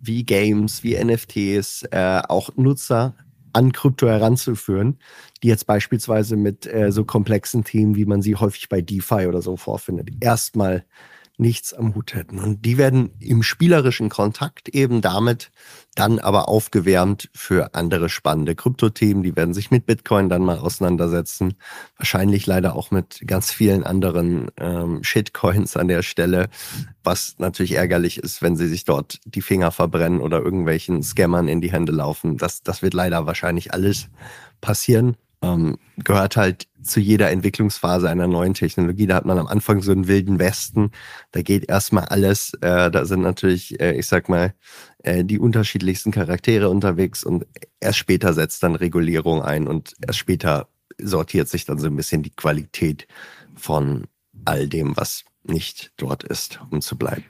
wie 0.00 0.24
Games, 0.24 0.82
wie 0.82 1.02
NFTs, 1.02 1.84
äh, 1.90 2.22
auch 2.28 2.50
Nutzer 2.56 3.14
an 3.52 3.72
Krypto 3.72 4.08
heranzuführen, 4.08 4.98
die 5.42 5.48
jetzt 5.48 5.66
beispielsweise 5.66 6.36
mit 6.36 6.66
äh, 6.66 6.90
so 6.90 7.04
komplexen 7.04 7.64
Themen, 7.64 7.94
wie 7.96 8.06
man 8.06 8.22
sie 8.22 8.36
häufig 8.36 8.68
bei 8.68 8.80
DeFi 8.80 9.26
oder 9.26 9.42
so 9.42 9.56
vorfindet, 9.56 10.10
erstmal 10.20 10.84
nichts 11.42 11.74
am 11.74 11.94
Hut 11.94 12.14
hätten. 12.14 12.38
Und 12.38 12.64
die 12.64 12.78
werden 12.78 13.10
im 13.20 13.42
spielerischen 13.42 14.08
Kontakt 14.08 14.70
eben 14.70 15.02
damit 15.02 15.50
dann 15.94 16.18
aber 16.18 16.48
aufgewärmt 16.48 17.28
für 17.34 17.74
andere 17.74 18.08
spannende 18.08 18.54
Kryptothemen. 18.54 19.22
Die 19.22 19.36
werden 19.36 19.52
sich 19.52 19.70
mit 19.70 19.84
Bitcoin 19.84 20.30
dann 20.30 20.42
mal 20.42 20.58
auseinandersetzen. 20.58 21.54
Wahrscheinlich 21.98 22.46
leider 22.46 22.74
auch 22.74 22.90
mit 22.90 23.22
ganz 23.26 23.50
vielen 23.50 23.84
anderen 23.84 24.50
ähm, 24.56 25.04
Shitcoins 25.04 25.76
an 25.76 25.88
der 25.88 26.02
Stelle, 26.02 26.48
was 27.04 27.34
natürlich 27.36 27.72
ärgerlich 27.72 28.16
ist, 28.18 28.40
wenn 28.40 28.56
sie 28.56 28.68
sich 28.68 28.84
dort 28.84 29.20
die 29.26 29.42
Finger 29.42 29.70
verbrennen 29.70 30.20
oder 30.20 30.40
irgendwelchen 30.40 31.02
Scammern 31.02 31.48
in 31.48 31.60
die 31.60 31.72
Hände 31.72 31.92
laufen. 31.92 32.38
Das, 32.38 32.62
das 32.62 32.80
wird 32.80 32.94
leider 32.94 33.26
wahrscheinlich 33.26 33.74
alles 33.74 34.08
passieren 34.62 35.16
ähm, 35.42 35.76
gehört 35.98 36.36
halt 36.36 36.68
zu 36.82 37.00
jeder 37.00 37.30
Entwicklungsphase 37.30 38.08
einer 38.08 38.26
neuen 38.26 38.54
Technologie. 38.54 39.06
Da 39.06 39.16
hat 39.16 39.24
man 39.24 39.38
am 39.38 39.46
Anfang 39.46 39.82
so 39.82 39.92
einen 39.92 40.08
wilden 40.08 40.38
Westen. 40.38 40.90
Da 41.32 41.42
geht 41.42 41.68
erstmal 41.68 42.06
alles. 42.06 42.54
Äh, 42.60 42.90
da 42.90 43.04
sind 43.04 43.22
natürlich, 43.22 43.78
äh, 43.80 43.92
ich 43.98 44.06
sag 44.06 44.28
mal, 44.28 44.54
äh, 45.02 45.24
die 45.24 45.38
unterschiedlichsten 45.38 46.12
Charaktere 46.12 46.70
unterwegs 46.70 47.24
und 47.24 47.46
erst 47.80 47.98
später 47.98 48.32
setzt 48.32 48.62
dann 48.62 48.76
Regulierung 48.76 49.42
ein 49.42 49.66
und 49.66 49.94
erst 50.06 50.18
später 50.18 50.68
sortiert 50.98 51.48
sich 51.48 51.64
dann 51.64 51.78
so 51.78 51.86
ein 51.88 51.96
bisschen 51.96 52.22
die 52.22 52.34
Qualität 52.34 53.06
von 53.54 54.04
all 54.44 54.68
dem, 54.68 54.96
was 54.96 55.24
nicht 55.44 55.92
dort 55.96 56.22
ist, 56.24 56.60
um 56.70 56.80
zu 56.80 56.96
bleiben. 56.96 57.24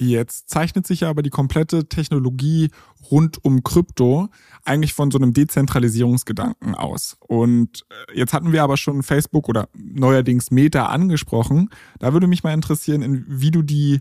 Jetzt 0.00 0.48
zeichnet 0.48 0.86
sich 0.86 1.00
ja 1.00 1.10
aber 1.10 1.20
die 1.20 1.28
komplette 1.28 1.86
Technologie 1.86 2.70
rund 3.10 3.44
um 3.44 3.62
Krypto 3.62 4.30
eigentlich 4.64 4.94
von 4.94 5.10
so 5.10 5.18
einem 5.18 5.34
Dezentralisierungsgedanken 5.34 6.74
aus. 6.74 7.18
Und 7.20 7.84
äh, 7.90 8.18
jetzt 8.18 8.32
hatten 8.32 8.52
wir 8.52 8.62
aber 8.62 8.78
schon 8.78 9.02
Facebook 9.02 9.46
oder 9.50 9.68
neuerdings 9.74 10.50
Meta 10.50 10.86
angesprochen. 10.86 11.68
Da 11.98 12.14
würde 12.14 12.28
mich 12.28 12.42
mal 12.42 12.54
interessieren, 12.54 13.26
wie 13.28 13.50
du 13.50 13.60
die, 13.60 14.00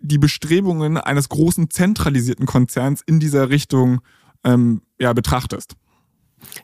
die 0.00 0.18
Bestrebungen 0.18 0.98
eines 0.98 1.30
großen 1.30 1.70
zentralisierten 1.70 2.44
Konzerns 2.44 3.00
in 3.06 3.20
dieser 3.20 3.48
Richtung 3.48 4.02
ähm, 4.44 4.82
ja, 5.00 5.14
betrachtest. 5.14 5.76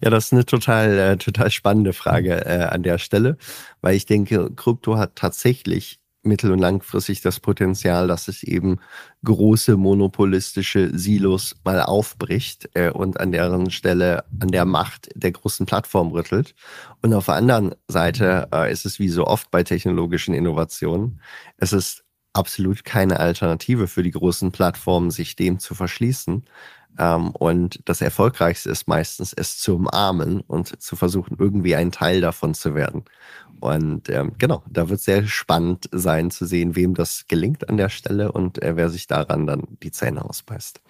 Ja, 0.02 0.10
das 0.10 0.26
ist 0.26 0.32
eine 0.34 0.44
total, 0.44 0.98
äh, 0.98 1.16
total 1.16 1.50
spannende 1.50 1.94
Frage 1.94 2.44
äh, 2.44 2.64
an 2.64 2.82
der 2.82 2.98
Stelle, 2.98 3.38
weil 3.80 3.96
ich 3.96 4.04
denke, 4.04 4.50
Krypto 4.54 4.98
hat 4.98 5.16
tatsächlich 5.16 6.00
mittel- 6.22 6.52
und 6.52 6.58
langfristig 6.58 7.22
das 7.22 7.40
Potenzial, 7.40 8.08
dass 8.08 8.28
es 8.28 8.42
eben 8.42 8.78
große 9.24 9.76
monopolistische 9.76 10.96
Silos 10.96 11.56
mal 11.64 11.82
aufbricht 11.82 12.68
äh, 12.74 12.90
und 12.90 13.18
an 13.20 13.32
deren 13.32 13.70
Stelle 13.70 14.24
an 14.40 14.48
der 14.48 14.64
Macht 14.64 15.08
der 15.14 15.32
großen 15.32 15.66
Plattform 15.66 16.08
rüttelt. 16.12 16.54
Und 17.02 17.14
auf 17.14 17.26
der 17.26 17.34
anderen 17.34 17.74
Seite 17.88 18.48
äh, 18.52 18.70
ist 18.70 18.86
es 18.86 18.98
wie 18.98 19.08
so 19.08 19.26
oft 19.26 19.50
bei 19.50 19.62
technologischen 19.62 20.34
Innovationen, 20.34 21.20
es 21.56 21.72
ist 21.72 22.04
absolut 22.32 22.84
keine 22.84 23.18
Alternative 23.18 23.88
für 23.88 24.02
die 24.02 24.12
großen 24.12 24.52
Plattformen, 24.52 25.10
sich 25.10 25.36
dem 25.36 25.58
zu 25.58 25.74
verschließen. 25.74 26.44
Ähm, 26.98 27.30
und 27.30 27.80
das 27.84 28.00
Erfolgreichste 28.00 28.70
ist 28.70 28.88
meistens, 28.88 29.32
es 29.32 29.58
zu 29.58 29.76
umarmen 29.76 30.40
und 30.40 30.80
zu 30.82 30.96
versuchen, 30.96 31.36
irgendwie 31.38 31.76
ein 31.76 31.92
Teil 31.92 32.20
davon 32.20 32.54
zu 32.54 32.74
werden. 32.74 33.04
Und 33.60 34.08
ähm, 34.08 34.32
genau, 34.38 34.62
da 34.68 34.88
wird 34.88 35.00
sehr 35.00 35.26
spannend 35.26 35.88
sein 35.92 36.30
zu 36.30 36.46
sehen, 36.46 36.76
wem 36.76 36.94
das 36.94 37.26
gelingt 37.28 37.68
an 37.68 37.76
der 37.76 37.90
Stelle 37.90 38.32
und 38.32 38.62
äh, 38.62 38.76
wer 38.76 38.88
sich 38.88 39.06
daran 39.06 39.46
dann 39.46 39.64
die 39.82 39.90
Zähne 39.90 40.24
ausbeißt. 40.24 40.80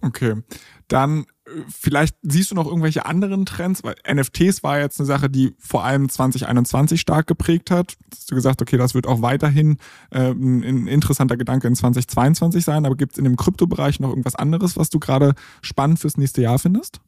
Okay, 0.00 0.42
dann 0.88 1.26
vielleicht 1.68 2.16
siehst 2.22 2.50
du 2.50 2.54
noch 2.54 2.66
irgendwelche 2.66 3.06
anderen 3.06 3.46
Trends, 3.46 3.82
weil 3.84 3.94
NFTs 4.10 4.62
war 4.62 4.78
jetzt 4.78 4.98
eine 5.00 5.06
Sache, 5.06 5.30
die 5.30 5.54
vor 5.58 5.84
allem 5.84 6.08
2021 6.08 7.00
stark 7.00 7.26
geprägt 7.26 7.70
hat. 7.70 7.96
Hast 8.12 8.30
du 8.30 8.34
gesagt, 8.34 8.62
okay, 8.62 8.76
das 8.76 8.94
wird 8.94 9.06
auch 9.06 9.22
weiterhin 9.22 9.78
äh, 10.10 10.30
ein 10.30 10.86
interessanter 10.86 11.36
Gedanke 11.36 11.68
in 11.68 11.74
2022 11.74 12.64
sein, 12.64 12.86
aber 12.86 12.96
gibt 12.96 13.12
es 13.12 13.18
in 13.18 13.24
dem 13.24 13.36
Kryptobereich 13.36 14.00
noch 14.00 14.10
irgendwas 14.10 14.34
anderes, 14.34 14.76
was 14.76 14.90
du 14.90 14.98
gerade 14.98 15.34
spannend 15.62 15.98
fürs 15.98 16.16
nächste 16.16 16.42
Jahr 16.42 16.58
findest? 16.58 17.00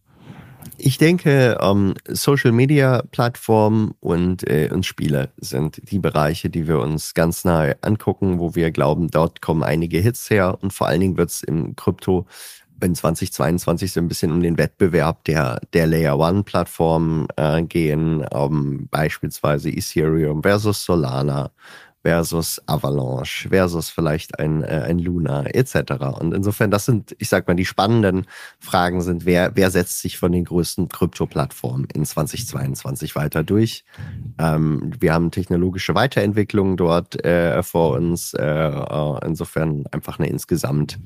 Ich 0.82 0.98
denke, 0.98 1.58
ähm, 1.60 1.94
Social 2.08 2.52
Media 2.52 3.02
Plattformen 3.10 3.92
und, 4.00 4.48
äh, 4.48 4.70
und 4.72 4.86
Spiele 4.86 5.30
sind 5.36 5.80
die 5.90 5.98
Bereiche, 5.98 6.48
die 6.48 6.66
wir 6.66 6.80
uns 6.80 7.14
ganz 7.14 7.44
nahe 7.44 7.76
angucken, 7.82 8.38
wo 8.38 8.54
wir 8.54 8.70
glauben, 8.70 9.10
dort 9.10 9.42
kommen 9.42 9.62
einige 9.62 9.98
Hits 9.98 10.30
her 10.30 10.58
und 10.60 10.72
vor 10.72 10.86
allen 10.86 11.00
Dingen 11.00 11.16
wird 11.16 11.30
es 11.30 11.42
im 11.42 11.76
Krypto 11.76 12.26
in 12.82 12.94
2022 12.94 13.92
so 13.92 14.00
ein 14.00 14.08
bisschen 14.08 14.32
um 14.32 14.42
den 14.42 14.58
Wettbewerb 14.58 15.24
der, 15.24 15.60
der 15.72 15.86
Layer 15.86 16.18
One 16.18 16.42
Plattformen 16.42 17.26
äh, 17.36 17.62
gehen, 17.62 18.24
um, 18.26 18.88
beispielsweise 18.90 19.70
Ethereum 19.70 20.42
versus 20.42 20.84
Solana 20.84 21.50
versus 22.02 22.60
Avalanche 22.66 23.48
versus 23.48 23.90
vielleicht 23.90 24.38
ein, 24.38 24.62
äh, 24.62 24.84
ein 24.86 24.98
Luna 24.98 25.44
etc. 25.46 25.92
Und 26.18 26.32
insofern, 26.34 26.70
das 26.70 26.86
sind, 26.86 27.14
ich 27.18 27.28
sag 27.28 27.46
mal, 27.46 27.54
die 27.54 27.66
spannenden 27.66 28.26
Fragen 28.58 29.02
sind, 29.02 29.26
wer, 29.26 29.54
wer 29.54 29.70
setzt 29.70 30.00
sich 30.00 30.16
von 30.18 30.32
den 30.32 30.44
größten 30.44 30.88
Krypto-Plattformen 30.88 31.86
in 31.92 32.04
2022 32.04 33.16
weiter 33.16 33.42
durch? 33.42 33.84
Ähm, 34.38 34.92
wir 34.98 35.12
haben 35.12 35.30
technologische 35.30 35.94
Weiterentwicklungen 35.94 36.76
dort 36.76 37.22
äh, 37.24 37.62
vor 37.62 37.96
uns. 37.96 38.32
Äh, 38.32 38.44
äh, 38.44 39.26
insofern 39.26 39.84
einfach 39.90 40.18
eine 40.18 40.28
insgesamt, 40.28 40.98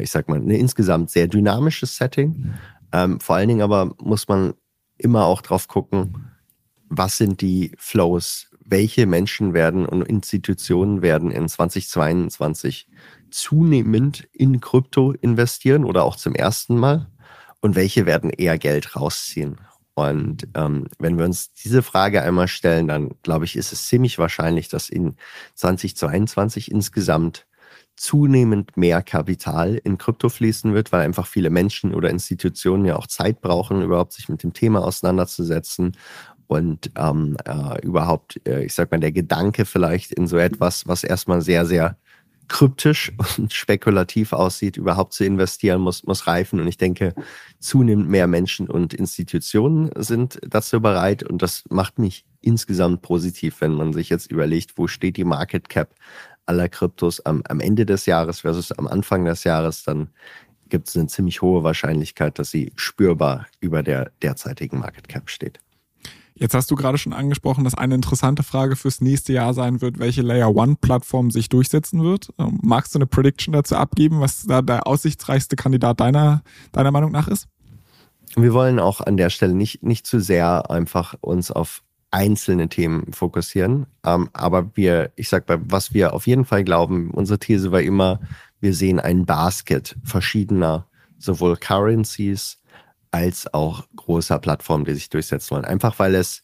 ich 0.00 0.10
sag 0.10 0.28
mal, 0.28 0.40
eine 0.40 0.58
insgesamt 0.58 1.10
sehr 1.10 1.26
dynamisches 1.26 1.96
Setting. 1.96 2.54
Ähm, 2.92 3.20
vor 3.20 3.36
allen 3.36 3.48
Dingen 3.48 3.62
aber 3.62 3.94
muss 4.00 4.28
man 4.28 4.54
immer 4.96 5.26
auch 5.26 5.42
drauf 5.42 5.68
gucken, 5.68 6.30
was 6.88 7.18
sind 7.18 7.40
die 7.40 7.72
Flows 7.78 8.48
welche 8.70 9.06
Menschen 9.06 9.54
werden 9.54 9.86
und 9.86 10.02
Institutionen 10.02 11.02
werden 11.02 11.30
in 11.30 11.48
2022 11.48 12.86
zunehmend 13.30 14.28
in 14.32 14.60
Krypto 14.60 15.12
investieren 15.12 15.84
oder 15.84 16.04
auch 16.04 16.16
zum 16.16 16.34
ersten 16.34 16.76
Mal 16.76 17.08
und 17.60 17.74
welche 17.74 18.06
werden 18.06 18.30
eher 18.30 18.58
Geld 18.58 18.94
rausziehen. 18.94 19.56
Und 19.94 20.46
ähm, 20.54 20.86
wenn 20.98 21.18
wir 21.18 21.24
uns 21.24 21.52
diese 21.54 21.82
Frage 21.82 22.22
einmal 22.22 22.46
stellen, 22.46 22.86
dann 22.86 23.10
glaube 23.22 23.46
ich, 23.46 23.56
ist 23.56 23.72
es 23.72 23.86
ziemlich 23.86 24.18
wahrscheinlich, 24.18 24.68
dass 24.68 24.88
in 24.88 25.16
2022 25.54 26.70
insgesamt 26.70 27.46
zunehmend 27.98 28.76
mehr 28.76 29.02
Kapital 29.02 29.74
in 29.82 29.98
Krypto 29.98 30.28
fließen 30.28 30.74
wird, 30.74 30.92
weil 30.92 31.02
einfach 31.02 31.26
viele 31.26 31.50
Menschen 31.50 31.94
oder 31.94 32.10
Institutionen 32.10 32.84
ja 32.84 32.96
auch 32.96 33.06
Zeit 33.06 33.40
brauchen, 33.40 33.82
überhaupt 33.82 34.12
sich 34.12 34.28
mit 34.28 34.42
dem 34.42 34.52
Thema 34.52 34.84
auseinanderzusetzen 34.84 35.96
und 36.46 36.90
ähm, 36.96 37.36
äh, 37.44 37.84
überhaupt, 37.84 38.40
äh, 38.46 38.64
ich 38.64 38.74
sag 38.74 38.90
mal, 38.90 39.00
der 39.00 39.12
Gedanke 39.12 39.64
vielleicht 39.64 40.12
in 40.12 40.26
so 40.26 40.38
etwas, 40.38 40.86
was 40.86 41.04
erstmal 41.04 41.42
sehr, 41.42 41.66
sehr 41.66 41.96
kryptisch 42.48 43.12
und 43.38 43.52
spekulativ 43.52 44.32
aussieht, 44.32 44.76
überhaupt 44.76 45.12
zu 45.12 45.24
investieren, 45.24 45.80
muss, 45.80 46.04
muss 46.04 46.26
reifen. 46.26 46.60
Und 46.60 46.66
ich 46.66 46.78
denke, 46.78 47.14
zunehmend 47.58 48.08
mehr 48.08 48.26
Menschen 48.26 48.68
und 48.68 48.94
Institutionen 48.94 49.90
sind 49.96 50.40
dazu 50.46 50.80
bereit. 50.80 51.22
Und 51.22 51.42
das 51.42 51.64
macht 51.68 51.98
mich 51.98 52.24
insgesamt 52.40 53.02
positiv, 53.02 53.60
wenn 53.60 53.74
man 53.74 53.92
sich 53.92 54.08
jetzt 54.08 54.30
überlegt, 54.30 54.72
wo 54.76 54.86
steht 54.86 55.16
die 55.18 55.24
Market 55.24 55.68
Cap 55.68 55.94
aller 56.48 56.68
Kryptos 56.68 57.20
am, 57.20 57.42
am 57.48 57.60
Ende 57.60 57.86
des 57.86 58.06
Jahres 58.06 58.40
versus 58.40 58.72
am 58.72 58.86
Anfang 58.86 59.24
des 59.24 59.44
Jahres, 59.44 59.84
dann 59.84 60.08
gibt 60.68 60.88
es 60.88 60.96
eine 60.96 61.06
ziemlich 61.06 61.42
hohe 61.42 61.62
Wahrscheinlichkeit, 61.64 62.38
dass 62.38 62.50
sie 62.50 62.72
spürbar 62.76 63.46
über 63.60 63.82
der 63.82 64.12
derzeitigen 64.22 64.78
Market 64.78 65.08
Cap 65.08 65.30
steht. 65.30 65.60
Jetzt 66.34 66.54
hast 66.54 66.70
du 66.70 66.76
gerade 66.76 66.98
schon 66.98 67.12
angesprochen, 67.12 67.64
dass 67.64 67.74
eine 67.74 67.96
interessante 67.96 68.44
Frage 68.44 68.76
fürs 68.76 69.00
nächste 69.00 69.32
Jahr 69.32 69.54
sein 69.54 69.80
wird, 69.80 69.98
welche 69.98 70.22
Layer 70.22 70.54
One 70.54 70.76
Plattform 70.80 71.32
sich 71.32 71.48
durchsetzen 71.48 72.04
wird. 72.04 72.28
Ähm, 72.38 72.60
magst 72.62 72.94
du 72.94 72.98
eine 72.98 73.06
Prediction 73.06 73.52
dazu 73.52 73.74
abgeben, 73.74 74.20
was 74.20 74.44
da 74.46 74.62
der 74.62 74.86
aussichtsreichste 74.86 75.56
Kandidat 75.56 75.98
deiner, 75.98 76.42
deiner 76.70 76.92
Meinung 76.92 77.10
nach 77.10 77.26
ist? 77.26 77.48
Wir 78.36 78.52
wollen 78.52 78.78
auch 78.78 79.00
an 79.00 79.16
der 79.16 79.30
Stelle 79.30 79.54
nicht, 79.54 79.82
nicht 79.82 80.06
zu 80.06 80.20
sehr 80.20 80.70
einfach 80.70 81.14
uns 81.20 81.50
auf 81.50 81.82
einzelne 82.10 82.68
Themen 82.68 83.12
fokussieren. 83.12 83.86
Ähm, 84.04 84.30
aber 84.32 84.70
wir, 84.74 85.12
ich 85.16 85.28
sag 85.28 85.48
mal, 85.48 85.60
was 85.64 85.92
wir 85.94 86.14
auf 86.14 86.26
jeden 86.26 86.44
Fall 86.44 86.64
glauben, 86.64 87.10
unsere 87.10 87.38
These 87.38 87.72
war 87.72 87.82
immer, 87.82 88.20
wir 88.60 88.74
sehen 88.74 89.00
ein 89.00 89.26
Basket 89.26 89.96
verschiedener 90.04 90.86
sowohl 91.18 91.56
Currencies 91.56 92.58
als 93.10 93.52
auch 93.52 93.84
großer 93.96 94.38
Plattformen, 94.38 94.84
die 94.84 94.94
sich 94.94 95.08
durchsetzen 95.10 95.50
wollen. 95.52 95.64
Einfach 95.64 95.98
weil 95.98 96.14
es 96.14 96.42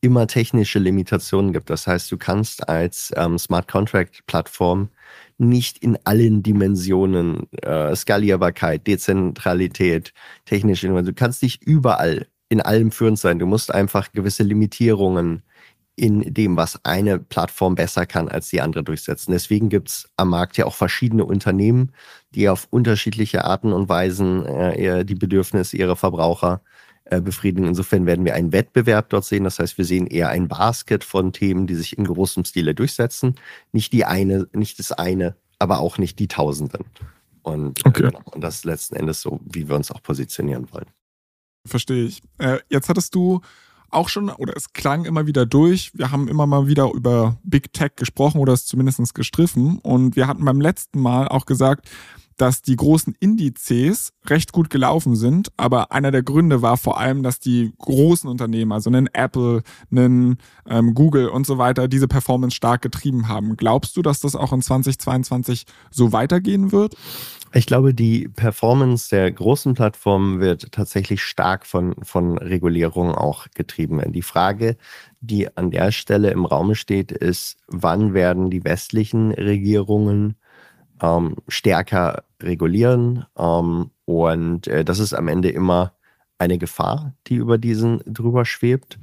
immer 0.00 0.26
technische 0.26 0.78
Limitationen 0.78 1.52
gibt. 1.52 1.70
Das 1.70 1.86
heißt, 1.86 2.10
du 2.12 2.16
kannst 2.16 2.68
als 2.68 3.12
ähm, 3.16 3.38
Smart 3.38 3.66
Contract 3.68 4.24
Plattform 4.26 4.90
nicht 5.38 5.78
in 5.78 5.98
allen 6.04 6.42
Dimensionen 6.42 7.50
äh, 7.62 7.94
Skalierbarkeit, 7.96 8.86
Dezentralität, 8.86 10.12
technische 10.44 10.86
Innovation, 10.86 11.14
du 11.14 11.20
kannst 11.20 11.42
nicht 11.42 11.62
überall 11.62 12.26
in 12.48 12.60
allem 12.60 12.90
führend 12.90 13.18
sein. 13.18 13.38
Du 13.38 13.46
musst 13.46 13.72
einfach 13.72 14.12
gewisse 14.12 14.42
Limitierungen 14.42 15.42
in 15.96 16.32
dem, 16.32 16.56
was 16.56 16.84
eine 16.84 17.18
Plattform 17.18 17.74
besser 17.74 18.06
kann 18.06 18.28
als 18.28 18.48
die 18.48 18.60
andere 18.60 18.84
durchsetzen. 18.84 19.32
Deswegen 19.32 19.68
gibt 19.68 19.88
es 19.88 20.08
am 20.16 20.30
Markt 20.30 20.56
ja 20.56 20.64
auch 20.64 20.74
verschiedene 20.74 21.24
Unternehmen, 21.24 21.92
die 22.34 22.48
auf 22.48 22.68
unterschiedliche 22.70 23.44
Arten 23.44 23.72
und 23.72 23.88
Weisen 23.88 24.46
äh, 24.46 25.04
die 25.04 25.16
Bedürfnisse 25.16 25.76
ihrer 25.76 25.96
Verbraucher 25.96 26.62
äh, 27.10 27.20
befriedigen. 27.20 27.66
Insofern 27.66 28.06
werden 28.06 28.24
wir 28.24 28.34
einen 28.34 28.52
Wettbewerb 28.52 29.08
dort 29.08 29.24
sehen. 29.24 29.44
Das 29.44 29.58
heißt, 29.58 29.76
wir 29.76 29.84
sehen 29.84 30.06
eher 30.06 30.28
ein 30.28 30.46
Basket 30.46 31.02
von 31.02 31.32
Themen, 31.32 31.66
die 31.66 31.74
sich 31.74 31.98
in 31.98 32.04
großem 32.04 32.44
Stile 32.44 32.74
durchsetzen. 32.74 33.34
Nicht 33.72 33.92
die 33.92 34.04
eine, 34.04 34.46
nicht 34.52 34.78
das 34.78 34.92
eine, 34.92 35.34
aber 35.58 35.80
auch 35.80 35.98
nicht 35.98 36.18
die 36.20 36.28
Tausenden. 36.28 36.84
Und, 37.42 37.84
äh, 37.84 37.88
okay. 37.88 38.02
äh, 38.02 38.10
genau. 38.10 38.20
und 38.26 38.42
das 38.42 38.56
ist 38.56 38.64
letzten 38.64 38.94
Endes 38.94 39.20
so, 39.20 39.40
wie 39.44 39.68
wir 39.68 39.74
uns 39.74 39.90
auch 39.90 40.02
positionieren 40.02 40.68
wollen. 40.70 40.86
Verstehe 41.68 42.04
ich. 42.04 42.22
Äh, 42.38 42.58
jetzt 42.68 42.88
hattest 42.88 43.14
du 43.14 43.40
auch 43.90 44.08
schon, 44.08 44.28
oder 44.28 44.54
es 44.56 44.72
klang 44.72 45.04
immer 45.04 45.26
wieder 45.26 45.46
durch, 45.46 45.92
wir 45.94 46.10
haben 46.10 46.28
immer 46.28 46.46
mal 46.46 46.66
wieder 46.66 46.92
über 46.92 47.38
Big 47.42 47.72
Tech 47.72 47.92
gesprochen 47.96 48.38
oder 48.38 48.52
es 48.52 48.66
zumindest 48.66 49.14
gestriffen. 49.14 49.78
Und 49.78 50.16
wir 50.16 50.26
hatten 50.26 50.44
beim 50.44 50.60
letzten 50.60 51.00
Mal 51.00 51.28
auch 51.28 51.46
gesagt, 51.46 51.88
dass 52.38 52.62
die 52.62 52.76
großen 52.76 53.14
Indizes 53.20 54.12
recht 54.26 54.52
gut 54.52 54.70
gelaufen 54.70 55.16
sind, 55.16 55.50
aber 55.56 55.92
einer 55.92 56.10
der 56.10 56.22
Gründe 56.22 56.62
war 56.62 56.76
vor 56.76 56.98
allem, 56.98 57.22
dass 57.22 57.40
die 57.40 57.72
großen 57.78 58.30
Unternehmen, 58.30 58.72
also 58.72 58.88
einen 58.88 59.08
Apple, 59.12 59.62
einen 59.90 60.38
ähm, 60.66 60.94
Google 60.94 61.28
und 61.28 61.46
so 61.46 61.58
weiter, 61.58 61.88
diese 61.88 62.08
Performance 62.08 62.56
stark 62.56 62.80
getrieben 62.80 63.28
haben. 63.28 63.56
Glaubst 63.56 63.96
du, 63.96 64.02
dass 64.02 64.20
das 64.20 64.36
auch 64.36 64.52
in 64.52 64.62
2022 64.62 65.64
so 65.90 66.12
weitergehen 66.12 66.72
wird? 66.72 66.96
Ich 67.54 67.66
glaube, 67.66 67.94
die 67.94 68.28
Performance 68.28 69.08
der 69.08 69.32
großen 69.32 69.74
Plattformen 69.74 70.38
wird 70.38 70.70
tatsächlich 70.70 71.22
stark 71.22 71.64
von, 71.66 71.94
von 72.02 72.36
Regulierung 72.36 73.14
auch 73.14 73.46
getrieben. 73.54 74.00
Die 74.12 74.22
Frage, 74.22 74.76
die 75.20 75.56
an 75.56 75.70
der 75.70 75.90
Stelle 75.90 76.30
im 76.30 76.44
Raum 76.44 76.74
steht, 76.74 77.10
ist, 77.10 77.56
wann 77.66 78.12
werden 78.12 78.50
die 78.50 78.64
westlichen 78.64 79.32
Regierungen 79.32 80.36
ähm, 81.02 81.36
stärker 81.48 82.24
regulieren. 82.42 83.26
Ähm, 83.36 83.90
und 84.04 84.66
äh, 84.66 84.84
das 84.84 84.98
ist 84.98 85.14
am 85.14 85.28
Ende 85.28 85.50
immer 85.50 85.92
eine 86.38 86.58
Gefahr, 86.58 87.14
die 87.26 87.34
über 87.36 87.58
diesen 87.58 88.00
drüber 88.06 88.44
schwebt. 88.44 88.98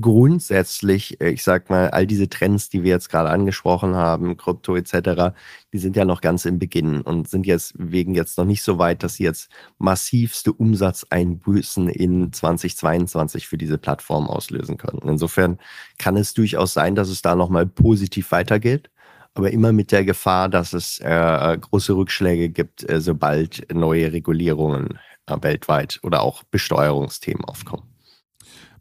Grundsätzlich, 0.00 1.20
äh, 1.20 1.30
ich 1.30 1.42
sag 1.42 1.70
mal, 1.70 1.90
all 1.90 2.06
diese 2.06 2.28
Trends, 2.28 2.68
die 2.68 2.82
wir 2.82 2.90
jetzt 2.90 3.10
gerade 3.10 3.30
angesprochen 3.30 3.96
haben, 3.96 4.36
Krypto 4.36 4.76
etc., 4.76 5.34
die 5.72 5.78
sind 5.78 5.96
ja 5.96 6.04
noch 6.04 6.20
ganz 6.20 6.44
im 6.44 6.58
Beginn 6.58 7.00
und 7.02 7.28
sind 7.28 7.46
jetzt 7.46 7.74
wegen 7.76 8.14
jetzt 8.14 8.38
noch 8.38 8.44
nicht 8.44 8.62
so 8.62 8.78
weit, 8.78 9.02
dass 9.02 9.14
sie 9.14 9.24
jetzt 9.24 9.50
massivste 9.78 10.52
Umsatzeinbüßen 10.52 11.88
in 11.88 12.32
2022 12.32 13.48
für 13.48 13.58
diese 13.58 13.76
Plattform 13.76 14.28
auslösen 14.28 14.76
können. 14.76 15.02
Insofern 15.04 15.58
kann 15.98 16.16
es 16.16 16.32
durchaus 16.32 16.72
sein, 16.72 16.94
dass 16.94 17.08
es 17.08 17.20
da 17.20 17.34
nochmal 17.34 17.66
positiv 17.66 18.30
weitergeht 18.30 18.90
aber 19.38 19.52
immer 19.52 19.72
mit 19.72 19.92
der 19.92 20.04
Gefahr, 20.04 20.48
dass 20.48 20.72
es 20.72 20.98
äh, 20.98 21.58
große 21.58 21.96
Rückschläge 21.96 22.50
gibt, 22.50 22.88
äh, 22.88 23.00
sobald 23.00 23.72
neue 23.72 24.12
Regulierungen 24.12 24.98
äh, 25.26 25.36
weltweit 25.40 26.00
oder 26.02 26.22
auch 26.22 26.42
Besteuerungsthemen 26.44 27.44
aufkommen. 27.44 27.84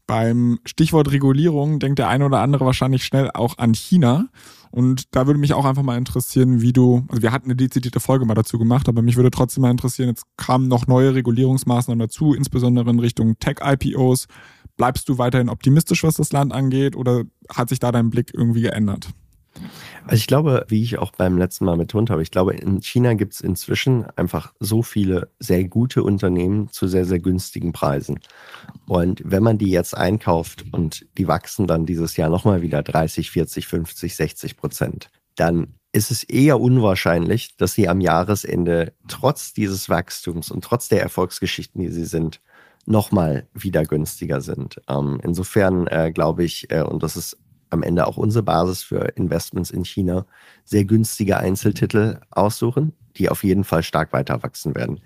Beim 0.08 0.60
Stichwort 0.66 1.12
Regulierung 1.12 1.80
denkt 1.80 2.00
der 2.00 2.08
eine 2.08 2.26
oder 2.26 2.40
andere 2.40 2.66
wahrscheinlich 2.66 3.04
schnell 3.04 3.30
auch 3.34 3.58
an 3.58 3.74
China. 3.74 4.30
Und 4.72 5.16
da 5.16 5.28
würde 5.28 5.40
mich 5.40 5.54
auch 5.54 5.66
einfach 5.66 5.84
mal 5.84 5.98
interessieren, 5.98 6.62
wie 6.62 6.74
du, 6.74 7.06
also 7.10 7.22
wir 7.22 7.32
hatten 7.32 7.48
eine 7.48 7.56
dezidierte 7.56 8.00
Folge 8.00 8.26
mal 8.26 8.34
dazu 8.34 8.58
gemacht, 8.58 8.90
aber 8.90 9.02
mich 9.02 9.16
würde 9.16 9.32
trotzdem 9.32 9.62
mal 9.62 9.72
interessieren, 9.72 10.10
jetzt 10.10 10.26
kamen 10.38 10.68
noch 10.68 10.88
neue 10.88 11.14
Regulierungsmaßnahmen 11.14 12.00
dazu, 12.00 12.34
insbesondere 12.34 12.90
in 12.90 13.00
Richtung 13.00 13.38
Tech-IPOs. 13.40 14.28
Bleibst 14.76 15.08
du 15.10 15.18
weiterhin 15.18 15.50
optimistisch, 15.50 16.04
was 16.04 16.16
das 16.16 16.32
Land 16.32 16.54
angeht, 16.54 16.96
oder 16.96 17.24
hat 17.54 17.70
sich 17.70 17.80
da 17.80 17.92
dein 17.92 18.10
Blick 18.10 18.32
irgendwie 18.34 18.62
geändert? 18.62 19.10
Also 20.04 20.16
ich 20.16 20.28
glaube, 20.28 20.66
wie 20.70 20.84
ich 20.84 20.98
auch 20.98 21.12
beim 21.12 21.38
letzten 21.38 21.66
Mal 21.66 21.78
betont 21.78 22.10
habe, 22.10 22.22
ich 22.22 22.32
glaube, 22.32 22.54
in 22.54 22.82
China 22.82 23.14
gibt 23.14 23.34
es 23.34 23.42
inzwischen 23.42 24.06
einfach 24.16 24.54
so 24.60 24.84
viele 24.84 25.30
sehr 25.40 25.64
gute 25.66 26.04
Unternehmen 26.04 26.70
zu 26.70 26.88
sehr, 26.88 27.06
sehr 27.06 27.20
günstigen 27.20 27.74
Preisen. 27.74 28.20
Und 28.88 29.22
wenn 29.26 29.44
man 29.44 29.58
die 29.58 29.70
jetzt 29.70 29.96
einkauft 29.96 30.66
und 30.72 31.06
die 31.18 31.28
wachsen 31.28 31.68
dann 31.68 31.86
dieses 31.86 32.18
Jahr 32.18 32.30
nochmal 32.30 32.62
wieder 32.62 32.84
30, 32.84 33.32
40, 33.32 33.68
50, 33.68 34.16
60 34.16 34.58
Prozent, 34.58 35.10
dann 35.36 35.76
ist 35.92 36.12
es 36.12 36.24
eher 36.24 36.60
unwahrscheinlich, 36.60 37.58
dass 37.58 37.74
sie 37.74 37.88
am 37.88 38.02
Jahresende 38.02 38.94
trotz 39.08 39.54
dieses 39.54 39.90
Wachstums 39.90 40.52
und 40.52 40.64
trotz 40.64 40.90
der 40.90 41.02
Erfolgsgeschichten, 41.02 41.82
die 41.82 41.90
sie 41.90 42.06
sind, 42.06 42.42
nochmal 42.86 43.48
wieder 43.54 43.84
günstiger 43.84 44.42
sind. 44.42 44.82
Ähm, 44.88 45.20
insofern 45.24 45.88
äh, 45.88 46.12
glaube 46.14 46.44
ich, 46.44 46.72
äh, 46.72 46.82
und 46.82 47.04
das 47.04 47.18
ist 47.18 47.38
am 47.70 47.84
Ende 47.84 48.08
auch 48.08 48.18
unsere 48.18 48.44
Basis 48.44 48.84
für 48.84 49.14
Investments 49.16 49.72
in 49.72 49.84
China, 49.84 50.26
sehr 50.64 50.86
günstige 50.86 51.38
Einzeltitel 51.38 52.20
aussuchen, 52.32 52.94
die 53.18 53.30
auf 53.30 53.44
jeden 53.44 53.64
Fall 53.64 53.84
stark 53.84 54.14
weiter 54.14 54.44
wachsen 54.44 54.76
werden. 54.76 55.02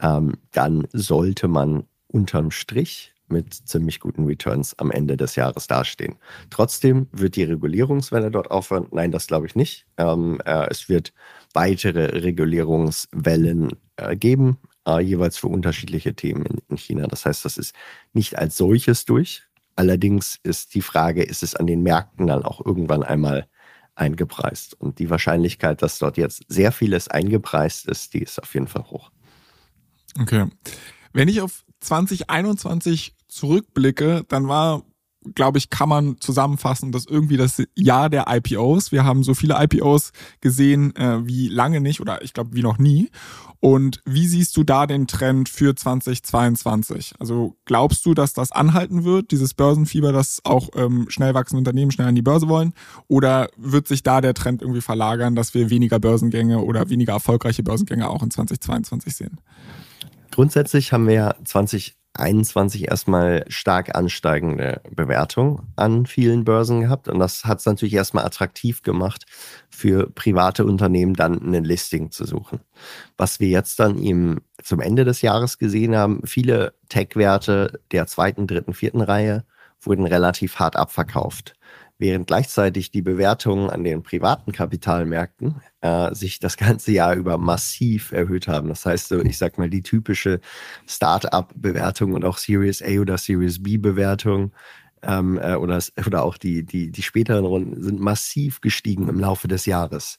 Ähm, 0.00 0.34
dann 0.52 0.86
sollte 0.92 1.48
man 1.48 1.84
unterm 2.08 2.50
Strich 2.50 3.14
mit 3.30 3.52
ziemlich 3.54 4.00
guten 4.00 4.24
Returns 4.24 4.78
am 4.78 4.90
Ende 4.90 5.16
des 5.16 5.36
Jahres 5.36 5.66
dastehen. 5.66 6.16
Trotzdem 6.50 7.08
wird 7.12 7.36
die 7.36 7.44
Regulierungswelle 7.44 8.30
dort 8.30 8.50
aufhören. 8.50 8.88
Nein, 8.90 9.12
das 9.12 9.26
glaube 9.26 9.46
ich 9.46 9.54
nicht. 9.54 9.86
Ähm, 9.96 10.40
äh, 10.44 10.66
es 10.70 10.88
wird 10.88 11.12
weitere 11.52 12.20
Regulierungswellen 12.20 13.72
äh, 13.96 14.16
geben, 14.16 14.58
äh, 14.86 15.00
jeweils 15.00 15.36
für 15.36 15.48
unterschiedliche 15.48 16.14
Themen 16.14 16.46
in, 16.46 16.58
in 16.68 16.76
China. 16.78 17.06
Das 17.06 17.26
heißt, 17.26 17.44
das 17.44 17.58
ist 17.58 17.74
nicht 18.12 18.38
als 18.38 18.56
solches 18.56 19.04
durch, 19.04 19.42
Allerdings 19.78 20.40
ist 20.42 20.74
die 20.74 20.82
Frage, 20.82 21.22
ist 21.22 21.44
es 21.44 21.54
an 21.54 21.68
den 21.68 21.84
Märkten 21.84 22.26
dann 22.26 22.42
auch 22.42 22.66
irgendwann 22.66 23.04
einmal 23.04 23.46
eingepreist? 23.94 24.74
Und 24.74 24.98
die 24.98 25.08
Wahrscheinlichkeit, 25.08 25.82
dass 25.82 26.00
dort 26.00 26.16
jetzt 26.16 26.42
sehr 26.48 26.72
vieles 26.72 27.06
eingepreist 27.06 27.86
ist, 27.86 28.12
die 28.12 28.18
ist 28.18 28.42
auf 28.42 28.52
jeden 28.54 28.66
Fall 28.66 28.82
hoch. 28.90 29.12
Okay. 30.20 30.46
Wenn 31.12 31.28
ich 31.28 31.40
auf 31.42 31.64
2021 31.78 33.14
zurückblicke, 33.28 34.24
dann 34.26 34.48
war 34.48 34.82
glaube 35.34 35.58
ich, 35.58 35.70
kann 35.70 35.88
man 35.88 36.16
zusammenfassen, 36.20 36.92
dass 36.92 37.06
irgendwie 37.06 37.36
das 37.36 37.62
Jahr 37.74 38.10
der 38.10 38.26
IPOs, 38.28 38.92
wir 38.92 39.04
haben 39.04 39.22
so 39.22 39.34
viele 39.34 39.56
IPOs 39.62 40.12
gesehen 40.40 40.94
äh, 40.96 41.26
wie 41.26 41.48
lange 41.48 41.80
nicht 41.80 42.00
oder 42.00 42.22
ich 42.22 42.32
glaube 42.32 42.54
wie 42.54 42.62
noch 42.62 42.78
nie. 42.78 43.10
Und 43.60 44.00
wie 44.04 44.28
siehst 44.28 44.56
du 44.56 44.62
da 44.62 44.86
den 44.86 45.08
Trend 45.08 45.48
für 45.48 45.74
2022? 45.74 47.14
Also 47.18 47.56
glaubst 47.64 48.06
du, 48.06 48.14
dass 48.14 48.32
das 48.32 48.52
anhalten 48.52 49.04
wird, 49.04 49.32
dieses 49.32 49.54
Börsenfieber, 49.54 50.12
dass 50.12 50.40
auch 50.44 50.68
ähm, 50.76 51.06
schnell 51.08 51.34
wachsende 51.34 51.58
Unternehmen 51.58 51.90
schnell 51.90 52.06
an 52.06 52.14
die 52.14 52.22
Börse 52.22 52.48
wollen? 52.48 52.72
Oder 53.08 53.48
wird 53.56 53.88
sich 53.88 54.04
da 54.04 54.20
der 54.20 54.34
Trend 54.34 54.62
irgendwie 54.62 54.80
verlagern, 54.80 55.34
dass 55.34 55.54
wir 55.54 55.70
weniger 55.70 55.98
Börsengänge 55.98 56.60
oder 56.60 56.88
weniger 56.88 57.14
erfolgreiche 57.14 57.64
Börsengänge 57.64 58.08
auch 58.08 58.22
in 58.22 58.30
2022 58.30 59.16
sehen? 59.16 59.40
Grundsätzlich 60.30 60.92
haben 60.92 61.08
wir 61.08 61.14
ja 61.14 61.34
20 61.44 61.97
21 62.18 62.88
erstmal 62.88 63.44
stark 63.48 63.94
ansteigende 63.94 64.80
Bewertung 64.90 65.68
an 65.76 66.06
vielen 66.06 66.44
Börsen 66.44 66.80
gehabt. 66.80 67.08
Und 67.08 67.18
das 67.18 67.44
hat 67.44 67.60
es 67.60 67.66
natürlich 67.66 67.94
erstmal 67.94 68.24
attraktiv 68.24 68.82
gemacht, 68.82 69.24
für 69.70 70.10
private 70.10 70.64
Unternehmen 70.64 71.14
dann 71.14 71.54
ein 71.54 71.64
Listing 71.64 72.10
zu 72.10 72.24
suchen. 72.24 72.60
Was 73.16 73.40
wir 73.40 73.48
jetzt 73.48 73.78
dann 73.80 73.98
im, 73.98 74.40
zum 74.62 74.80
Ende 74.80 75.04
des 75.04 75.22
Jahres 75.22 75.58
gesehen 75.58 75.96
haben, 75.96 76.20
viele 76.24 76.74
Tech-Werte 76.88 77.80
der 77.92 78.06
zweiten, 78.06 78.46
dritten, 78.46 78.74
vierten 78.74 79.00
Reihe 79.00 79.44
wurden 79.80 80.06
relativ 80.06 80.58
hart 80.58 80.76
abverkauft 80.76 81.57
während 81.98 82.28
gleichzeitig 82.28 82.90
die 82.90 83.02
Bewertungen 83.02 83.70
an 83.70 83.82
den 83.84 84.02
privaten 84.02 84.52
Kapitalmärkten 84.52 85.56
äh, 85.80 86.14
sich 86.14 86.38
das 86.38 86.56
ganze 86.56 86.92
Jahr 86.92 87.14
über 87.14 87.38
massiv 87.38 88.12
erhöht 88.12 88.48
haben. 88.48 88.68
Das 88.68 88.86
heißt, 88.86 89.08
so, 89.08 89.20
ich 89.20 89.36
sag 89.36 89.58
mal, 89.58 89.68
die 89.68 89.82
typische 89.82 90.40
Start-up-Bewertung 90.86 92.12
und 92.12 92.24
auch 92.24 92.38
Series 92.38 92.82
A 92.82 93.00
oder 93.00 93.18
Series 93.18 93.62
B-Bewertung 93.62 94.52
ähm, 95.02 95.38
äh, 95.42 95.56
oder, 95.56 95.82
oder 96.06 96.22
auch 96.24 96.38
die, 96.38 96.64
die, 96.64 96.90
die 96.90 97.02
späteren 97.02 97.44
Runden 97.44 97.82
sind 97.82 98.00
massiv 98.00 98.60
gestiegen 98.60 99.08
im 99.08 99.18
Laufe 99.18 99.48
des 99.48 99.66
Jahres. 99.66 100.18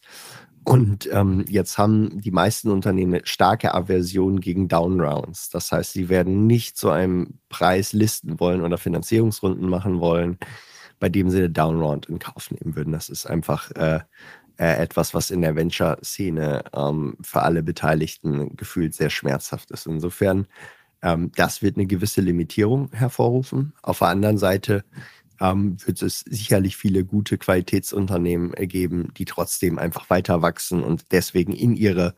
Und 0.65 1.09
ähm, 1.11 1.45
jetzt 1.47 1.77
haben 1.77 2.21
die 2.21 2.31
meisten 2.31 2.69
Unternehmen 2.69 3.21
starke 3.23 3.73
Aversion 3.73 4.39
gegen 4.39 4.67
Downrounds. 4.67 5.49
Das 5.49 5.71
heißt, 5.71 5.93
sie 5.93 6.09
werden 6.09 6.45
nicht 6.45 6.77
zu 6.77 6.89
einem 6.89 7.39
Preis 7.47 7.93
listen 7.93 8.39
wollen 8.39 8.61
oder 8.61 8.77
Finanzierungsrunden 8.77 9.67
machen 9.67 9.99
wollen, 9.99 10.37
bei 10.99 11.09
dem 11.09 11.29
sie 11.29 11.37
eine 11.37 11.49
Downround 11.49 12.07
in 12.07 12.19
Kauf 12.19 12.51
nehmen 12.51 12.75
würden. 12.75 12.93
Das 12.93 13.09
ist 13.09 13.25
einfach 13.25 13.71
äh, 13.71 13.99
äh, 14.59 14.81
etwas, 14.81 15.13
was 15.13 15.31
in 15.31 15.41
der 15.41 15.55
Venture-Szene 15.55 16.65
ähm, 16.73 17.15
für 17.21 17.41
alle 17.43 17.63
Beteiligten 17.63 18.57
gefühlt 18.57 18.93
sehr 18.93 19.09
schmerzhaft 19.09 19.71
ist. 19.71 19.87
Insofern, 19.87 20.47
ähm, 21.01 21.31
das 21.35 21.61
wird 21.61 21.77
eine 21.77 21.87
gewisse 21.87 22.19
Limitierung 22.21 22.91
hervorrufen. 22.91 23.73
Auf 23.81 23.99
der 23.99 24.09
anderen 24.09 24.37
Seite 24.37 24.83
ähm, 25.39 25.77
wird 25.85 26.01
es 26.01 26.19
sicherlich 26.21 26.75
viele 26.75 27.05
gute 27.05 27.37
Qualitätsunternehmen 27.37 28.51
geben, 28.67 29.13
die 29.15 29.25
trotzdem 29.25 29.79
einfach 29.79 30.09
weiter 30.09 30.41
wachsen 30.41 30.83
und 30.83 31.11
deswegen 31.13 31.53
in 31.53 31.75
ihre 31.75 32.15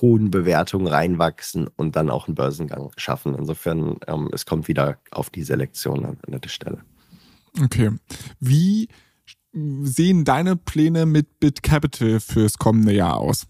hohen 0.00 0.30
Bewertungen 0.30 0.88
reinwachsen 0.88 1.68
und 1.76 1.96
dann 1.96 2.10
auch 2.10 2.26
einen 2.26 2.34
Börsengang 2.34 2.90
schaffen. 2.96 3.34
Insofern, 3.34 3.98
ähm, 4.08 4.28
es 4.32 4.44
kommt 4.44 4.68
wieder 4.68 4.98
auf 5.12 5.30
die 5.30 5.44
Selektion 5.44 6.04
an, 6.04 6.18
an 6.26 6.40
der 6.40 6.48
Stelle. 6.48 6.82
Okay. 7.62 7.90
Wie 8.40 8.88
sehen 9.52 10.24
deine 10.24 10.56
Pläne 10.56 11.06
mit 11.06 11.40
BitCapital 11.40 12.20
fürs 12.20 12.58
kommende 12.58 12.92
Jahr 12.92 13.16
aus? 13.16 13.46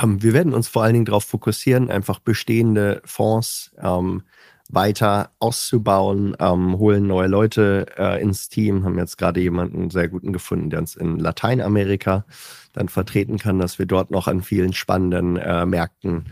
Ähm, 0.00 0.22
wir 0.22 0.32
werden 0.32 0.54
uns 0.54 0.68
vor 0.68 0.82
allen 0.82 0.94
Dingen 0.94 1.04
darauf 1.04 1.24
fokussieren, 1.24 1.90
einfach 1.90 2.18
bestehende 2.18 3.00
Fonds 3.04 3.72
ähm, 3.78 4.22
weiter 4.68 5.30
auszubauen, 5.38 6.36
ähm, 6.40 6.78
holen 6.78 7.06
neue 7.06 7.28
Leute 7.28 7.86
äh, 7.96 8.20
ins 8.20 8.48
Team, 8.48 8.84
haben 8.84 8.98
jetzt 8.98 9.16
gerade 9.16 9.40
jemanden 9.40 9.90
sehr 9.90 10.08
guten 10.08 10.32
gefunden, 10.32 10.70
der 10.70 10.80
uns 10.80 10.96
in 10.96 11.18
Lateinamerika 11.18 12.24
dann 12.72 12.88
vertreten 12.88 13.38
kann, 13.38 13.60
dass 13.60 13.78
wir 13.78 13.86
dort 13.86 14.10
noch 14.10 14.26
an 14.26 14.42
vielen 14.42 14.72
spannenden 14.72 15.36
äh, 15.36 15.64
Märkten 15.66 16.24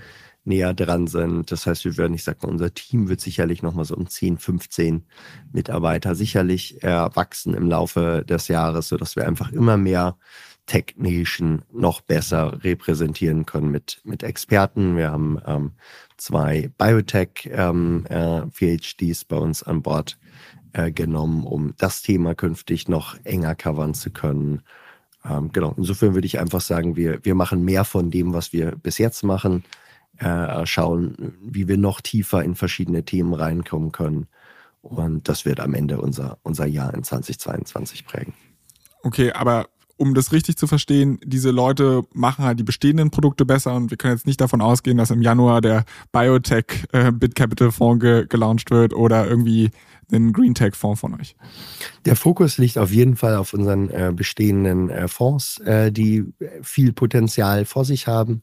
näher 0.44 0.74
dran 0.74 1.06
sind. 1.06 1.50
Das 1.50 1.66
heißt, 1.66 1.84
wir 1.84 1.96
werden, 1.96 2.14
ich 2.14 2.24
sag 2.24 2.42
mal, 2.42 2.50
unser 2.50 2.72
Team 2.72 3.08
wird 3.08 3.20
sicherlich 3.20 3.62
nochmal 3.62 3.84
so 3.84 3.96
um 3.96 4.06
10, 4.06 4.38
15 4.38 5.04
Mitarbeiter 5.52 6.14
sicherlich 6.14 6.82
äh, 6.82 7.08
wachsen 7.14 7.54
im 7.54 7.68
Laufe 7.68 8.24
des 8.28 8.48
Jahres, 8.48 8.88
sodass 8.88 9.16
wir 9.16 9.26
einfach 9.26 9.52
immer 9.52 9.76
mehr 9.76 10.16
Tech 10.66 10.94
Nation 10.96 11.62
noch 11.72 12.00
besser 12.00 12.64
repräsentieren 12.64 13.44
können 13.44 13.70
mit, 13.70 14.00
mit 14.04 14.22
Experten. 14.22 14.96
Wir 14.96 15.10
haben 15.10 15.38
ähm, 15.46 15.72
zwei 16.16 16.70
Biotech 16.78 17.50
ähm, 17.52 18.06
äh, 18.08 18.42
PhDs 18.50 19.24
bei 19.24 19.36
uns 19.36 19.62
an 19.62 19.82
Bord 19.82 20.18
äh, 20.72 20.90
genommen, 20.90 21.44
um 21.44 21.74
das 21.78 22.02
Thema 22.02 22.34
künftig 22.34 22.88
noch 22.88 23.16
enger 23.24 23.54
covern 23.54 23.94
zu 23.94 24.10
können. 24.10 24.62
Ähm, 25.28 25.52
genau, 25.52 25.74
insofern 25.76 26.14
würde 26.14 26.26
ich 26.26 26.38
einfach 26.38 26.60
sagen, 26.60 26.96
wir, 26.96 27.24
wir 27.24 27.34
machen 27.34 27.64
mehr 27.64 27.84
von 27.84 28.10
dem, 28.10 28.32
was 28.32 28.52
wir 28.52 28.72
bis 28.72 28.98
jetzt 28.98 29.22
machen, 29.22 29.64
äh, 30.18 30.66
schauen, 30.66 31.34
wie 31.42 31.68
wir 31.68 31.78
noch 31.78 32.00
tiefer 32.00 32.42
in 32.42 32.54
verschiedene 32.54 33.04
Themen 33.04 33.34
reinkommen 33.34 33.92
können. 33.92 34.26
Und 34.82 35.28
das 35.28 35.44
wird 35.44 35.60
am 35.60 35.74
Ende 35.74 36.00
unser, 36.00 36.38
unser 36.42 36.66
Jahr 36.66 36.92
in 36.94 37.02
2022 37.02 38.06
prägen. 38.06 38.34
Okay, 39.02 39.32
aber 39.32 39.66
um 39.96 40.14
das 40.14 40.32
richtig 40.32 40.56
zu 40.56 40.66
verstehen, 40.66 41.18
diese 41.24 41.50
Leute 41.50 42.02
machen 42.12 42.44
halt 42.44 42.58
die 42.58 42.64
bestehenden 42.64 43.10
Produkte 43.10 43.46
besser 43.46 43.74
und 43.74 43.90
wir 43.90 43.96
können 43.96 44.14
jetzt 44.14 44.26
nicht 44.26 44.40
davon 44.40 44.60
ausgehen, 44.60 44.98
dass 44.98 45.10
im 45.10 45.22
Januar 45.22 45.60
der 45.60 45.84
Biotech 46.12 46.86
äh, 46.92 47.12
BitCapital 47.12 47.70
Fonds 47.70 48.02
ge 48.02 48.26
gelauncht 48.28 48.70
wird 48.70 48.92
oder 48.92 49.26
irgendwie 49.26 49.70
ein 50.12 50.32
Green 50.32 50.54
Tech 50.54 50.74
Fonds 50.74 51.00
von 51.00 51.14
euch. 51.14 51.36
Der 52.04 52.16
Fokus 52.16 52.58
liegt 52.58 52.76
auf 52.76 52.92
jeden 52.92 53.16
Fall 53.16 53.36
auf 53.36 53.54
unseren 53.54 53.88
äh, 53.90 54.12
bestehenden 54.14 54.90
äh, 54.90 55.08
Fonds, 55.08 55.58
äh, 55.60 55.92
die 55.92 56.24
viel 56.62 56.92
Potenzial 56.92 57.64
vor 57.64 57.84
sich 57.84 58.06
haben. 58.06 58.42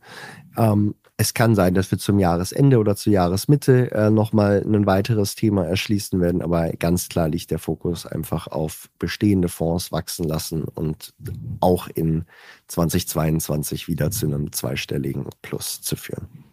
Ähm, 0.58 0.96
es 1.22 1.36
kann 1.36 1.54
sein, 1.54 1.76
dass 1.76 1.92
wir 1.92 2.00
zum 2.00 2.18
Jahresende 2.18 2.80
oder 2.80 2.96
zur 2.96 3.14
Jahresmitte 3.14 3.92
äh, 3.92 4.10
nochmal 4.10 4.64
ein 4.66 4.88
weiteres 4.88 5.36
Thema 5.36 5.68
erschließen 5.68 6.20
werden, 6.20 6.42
aber 6.42 6.72
ganz 6.72 7.10
klar 7.10 7.30
liegt 7.30 7.52
der 7.52 7.60
Fokus 7.60 8.08
einfach 8.08 8.48
auf 8.48 8.90
bestehende 8.98 9.48
Fonds 9.48 9.92
wachsen 9.92 10.28
lassen 10.28 10.64
und 10.64 11.14
auch 11.60 11.88
in 11.90 12.26
2022 12.70 13.88
wieder 13.88 14.10
zu 14.10 14.26
einem 14.26 14.52
zweistelligen 14.52 15.28
Plus 15.44 15.82
zu 15.82 15.96
führen. 15.96 16.51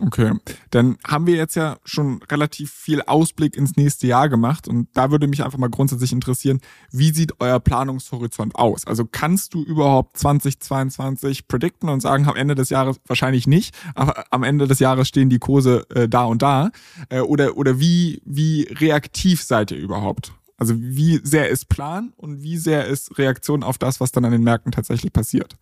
Okay, 0.00 0.32
dann 0.70 0.96
haben 1.06 1.26
wir 1.26 1.36
jetzt 1.36 1.56
ja 1.56 1.78
schon 1.84 2.22
relativ 2.30 2.72
viel 2.72 3.02
Ausblick 3.02 3.56
ins 3.56 3.76
nächste 3.76 4.06
Jahr 4.06 4.28
gemacht 4.28 4.66
und 4.66 4.88
da 4.94 5.10
würde 5.10 5.26
mich 5.26 5.44
einfach 5.44 5.58
mal 5.58 5.68
grundsätzlich 5.68 6.12
interessieren, 6.12 6.60
wie 6.90 7.12
sieht 7.12 7.34
euer 7.40 7.60
Planungshorizont 7.60 8.54
aus? 8.54 8.86
Also 8.86 9.04
kannst 9.04 9.54
du 9.54 9.62
überhaupt 9.62 10.16
2022 10.18 11.48
predikten 11.48 11.88
und 11.88 12.00
sagen, 12.00 12.26
am 12.28 12.36
Ende 12.36 12.54
des 12.54 12.70
Jahres 12.70 13.00
wahrscheinlich 13.06 13.46
nicht, 13.46 13.76
aber 13.94 14.24
am 14.30 14.42
Ende 14.42 14.66
des 14.66 14.78
Jahres 14.78 15.08
stehen 15.08 15.28
die 15.28 15.38
Kurse 15.38 15.86
äh, 15.90 16.08
da 16.08 16.24
und 16.24 16.42
da? 16.42 16.70
Äh, 17.10 17.20
oder 17.20 17.56
oder 17.56 17.78
wie, 17.78 18.22
wie 18.24 18.62
reaktiv 18.70 19.42
seid 19.42 19.70
ihr 19.70 19.78
überhaupt? 19.78 20.32
Also 20.56 20.74
wie 20.78 21.20
sehr 21.24 21.48
ist 21.48 21.68
Plan 21.68 22.12
und 22.16 22.42
wie 22.42 22.58
sehr 22.58 22.86
ist 22.86 23.16
Reaktion 23.18 23.62
auf 23.62 23.78
das, 23.78 23.98
was 23.98 24.12
dann 24.12 24.26
an 24.26 24.32
den 24.32 24.42
Märkten 24.42 24.72
tatsächlich 24.72 25.12
passiert? 25.12 25.56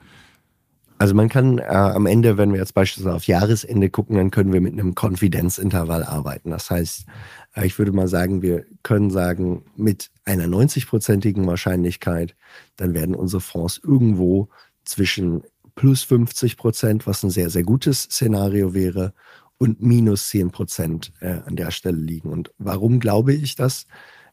Also 0.98 1.14
man 1.14 1.28
kann 1.28 1.58
äh, 1.58 1.62
am 1.62 2.06
Ende, 2.06 2.36
wenn 2.36 2.52
wir 2.52 2.58
jetzt 2.58 2.74
beispielsweise 2.74 3.14
auf 3.14 3.24
Jahresende 3.24 3.88
gucken, 3.88 4.16
dann 4.16 4.32
können 4.32 4.52
wir 4.52 4.60
mit 4.60 4.72
einem 4.72 4.96
Konfidenzintervall 4.96 6.02
arbeiten. 6.02 6.50
Das 6.50 6.70
heißt, 6.70 7.06
äh, 7.54 7.66
ich 7.66 7.78
würde 7.78 7.92
mal 7.92 8.08
sagen, 8.08 8.42
wir 8.42 8.64
können 8.82 9.10
sagen, 9.10 9.64
mit 9.76 10.10
einer 10.24 10.46
90-prozentigen 10.46 11.46
Wahrscheinlichkeit, 11.46 12.34
dann 12.76 12.94
werden 12.94 13.14
unsere 13.14 13.40
Fonds 13.40 13.80
irgendwo 13.82 14.48
zwischen 14.84 15.42
plus 15.76 16.02
50 16.02 16.56
Prozent, 16.56 17.06
was 17.06 17.22
ein 17.22 17.30
sehr, 17.30 17.50
sehr 17.50 17.62
gutes 17.62 18.02
Szenario 18.02 18.74
wäre, 18.74 19.14
und 19.58 19.82
minus 19.82 20.28
10 20.28 20.50
Prozent 20.50 21.12
äh, 21.20 21.40
an 21.44 21.56
der 21.56 21.70
Stelle 21.70 21.98
liegen. 21.98 22.30
Und 22.30 22.52
warum 22.58 23.00
glaube 23.00 23.34
ich 23.34 23.56
das? 23.56 23.86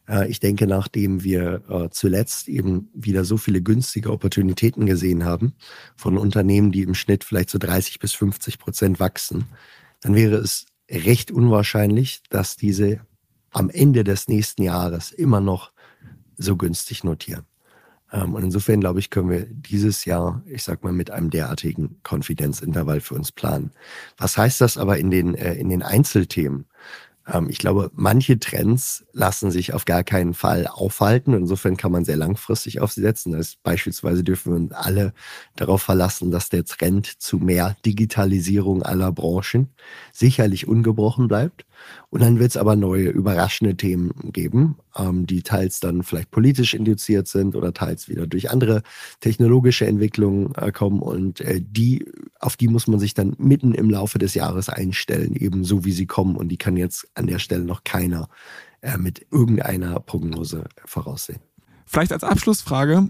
Äh, 0.08 0.28
ich 0.28 0.40
denke, 0.40 0.66
nachdem 0.66 1.22
wir 1.22 1.62
äh, 1.68 1.88
zuletzt 1.90 2.48
eben 2.48 2.88
wieder 2.94 3.24
so 3.24 3.36
viele 3.36 3.62
günstige 3.62 4.10
Opportunitäten 4.10 4.86
gesehen 4.86 5.24
haben 5.24 5.54
von 5.96 6.18
Unternehmen, 6.18 6.72
die 6.72 6.82
im 6.82 6.94
Schnitt 6.94 7.24
vielleicht 7.24 7.50
so 7.50 7.58
30 7.58 7.98
bis 7.98 8.12
50 8.12 8.58
Prozent 8.58 9.00
wachsen, 9.00 9.46
dann 10.00 10.14
wäre 10.14 10.36
es 10.36 10.66
recht 10.90 11.30
unwahrscheinlich, 11.30 12.22
dass 12.30 12.56
diese 12.56 13.00
am 13.50 13.70
Ende 13.70 14.04
des 14.04 14.28
nächsten 14.28 14.62
Jahres 14.62 15.12
immer 15.12 15.40
noch 15.40 15.72
so 16.36 16.56
günstig 16.56 17.04
notieren. 17.04 17.44
Ähm, 18.12 18.34
und 18.34 18.44
insofern, 18.44 18.80
glaube 18.80 19.00
ich, 19.00 19.10
können 19.10 19.30
wir 19.30 19.46
dieses 19.46 20.04
Jahr, 20.04 20.42
ich 20.46 20.62
sag 20.62 20.84
mal, 20.84 20.92
mit 20.92 21.10
einem 21.10 21.30
derartigen 21.30 22.00
Konfidenzintervall 22.02 23.00
für 23.00 23.14
uns 23.14 23.32
planen. 23.32 23.72
Was 24.16 24.36
heißt 24.36 24.60
das 24.60 24.78
aber 24.78 24.98
in 24.98 25.10
den, 25.10 25.34
äh, 25.34 25.54
in 25.54 25.68
den 25.68 25.82
Einzelthemen? 25.82 26.66
Ähm, 27.26 27.48
ich 27.50 27.58
glaube, 27.58 27.90
manche 27.94 28.38
Trends 28.38 29.04
lassen 29.12 29.50
sich 29.50 29.72
auf 29.74 29.84
gar 29.84 30.04
keinen 30.04 30.34
Fall 30.34 30.66
aufhalten. 30.66 31.34
Insofern 31.34 31.76
kann 31.76 31.92
man 31.92 32.04
sehr 32.04 32.16
langfristig 32.16 32.80
auf 32.80 32.92
sie 32.92 33.02
setzen. 33.02 33.32
Das 33.32 33.56
beispielsweise 33.56 34.24
dürfen 34.24 34.52
wir 34.52 34.56
uns 34.56 34.72
alle 34.72 35.12
darauf 35.56 35.82
verlassen, 35.82 36.30
dass 36.30 36.48
der 36.48 36.64
Trend 36.64 37.06
zu 37.20 37.38
mehr 37.38 37.76
Digitalisierung 37.84 38.82
aller 38.82 39.12
Branchen 39.12 39.68
sicherlich 40.12 40.66
ungebrochen 40.68 41.28
bleibt. 41.28 41.65
Und 42.10 42.22
dann 42.22 42.38
wird 42.38 42.50
es 42.50 42.56
aber 42.56 42.76
neue 42.76 43.08
überraschende 43.08 43.76
Themen 43.76 44.12
geben, 44.32 44.76
ähm, 44.96 45.26
die 45.26 45.42
teils 45.42 45.80
dann 45.80 46.02
vielleicht 46.02 46.30
politisch 46.30 46.74
induziert 46.74 47.28
sind 47.28 47.56
oder 47.56 47.72
teils 47.72 48.08
wieder 48.08 48.26
durch 48.26 48.50
andere 48.50 48.82
technologische 49.20 49.86
Entwicklungen 49.86 50.54
äh, 50.54 50.72
kommen. 50.72 51.00
Und 51.00 51.40
äh, 51.40 51.60
die, 51.62 52.06
auf 52.40 52.56
die 52.56 52.68
muss 52.68 52.86
man 52.86 53.00
sich 53.00 53.14
dann 53.14 53.34
mitten 53.38 53.74
im 53.74 53.90
Laufe 53.90 54.18
des 54.18 54.34
Jahres 54.34 54.68
einstellen, 54.68 55.34
eben 55.34 55.64
so 55.64 55.84
wie 55.84 55.92
sie 55.92 56.06
kommen. 56.06 56.36
Und 56.36 56.48
die 56.48 56.58
kann 56.58 56.76
jetzt 56.76 57.08
an 57.14 57.26
der 57.26 57.38
Stelle 57.38 57.64
noch 57.64 57.84
keiner 57.84 58.28
äh, 58.80 58.98
mit 58.98 59.26
irgendeiner 59.30 60.00
Prognose 60.00 60.64
voraussehen. 60.84 61.40
Vielleicht 61.86 62.12
als 62.12 62.24
Abschlussfrage, 62.24 63.08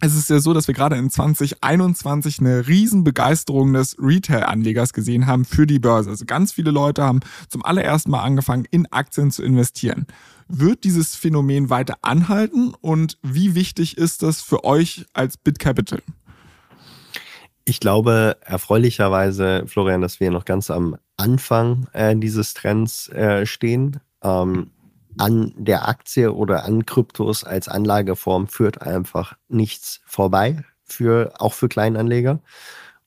es 0.00 0.14
ist 0.14 0.30
ja 0.30 0.38
so, 0.38 0.52
dass 0.52 0.68
wir 0.68 0.74
gerade 0.74 0.96
in 0.96 1.10
2021 1.10 2.40
eine 2.40 2.68
Riesenbegeisterung 2.68 3.72
des 3.72 3.96
Retail-Anlegers 3.98 4.92
gesehen 4.92 5.26
haben 5.26 5.44
für 5.44 5.66
die 5.66 5.80
Börse. 5.80 6.10
Also 6.10 6.24
ganz 6.24 6.52
viele 6.52 6.70
Leute 6.70 7.02
haben 7.02 7.20
zum 7.48 7.64
allerersten 7.64 8.12
Mal 8.12 8.22
angefangen, 8.22 8.66
in 8.70 8.86
Aktien 8.92 9.30
zu 9.30 9.42
investieren. 9.42 10.06
Wird 10.46 10.84
dieses 10.84 11.16
Phänomen 11.16 11.68
weiter 11.68 11.98
anhalten 12.02 12.74
und 12.80 13.18
wie 13.22 13.54
wichtig 13.54 13.98
ist 13.98 14.22
das 14.22 14.40
für 14.40 14.64
euch 14.64 15.04
als 15.14 15.36
BitCapital? 15.36 16.00
Ich 17.64 17.80
glaube 17.80 18.38
erfreulicherweise, 18.40 19.64
Florian, 19.66 20.00
dass 20.00 20.20
wir 20.20 20.30
noch 20.30 20.44
ganz 20.44 20.70
am 20.70 20.96
Anfang 21.16 21.88
äh, 21.92 22.16
dieses 22.16 22.54
Trends 22.54 23.08
äh, 23.08 23.44
stehen. 23.44 24.00
Ähm, 24.22 24.70
an 25.18 25.52
der 25.56 25.88
Aktie 25.88 26.32
oder 26.32 26.64
an 26.64 26.86
Kryptos 26.86 27.44
als 27.44 27.68
Anlageform 27.68 28.48
führt 28.48 28.82
einfach 28.82 29.36
nichts 29.48 30.00
vorbei, 30.06 30.64
für, 30.84 31.32
auch 31.38 31.52
für 31.52 31.68
Kleinanleger. 31.68 32.40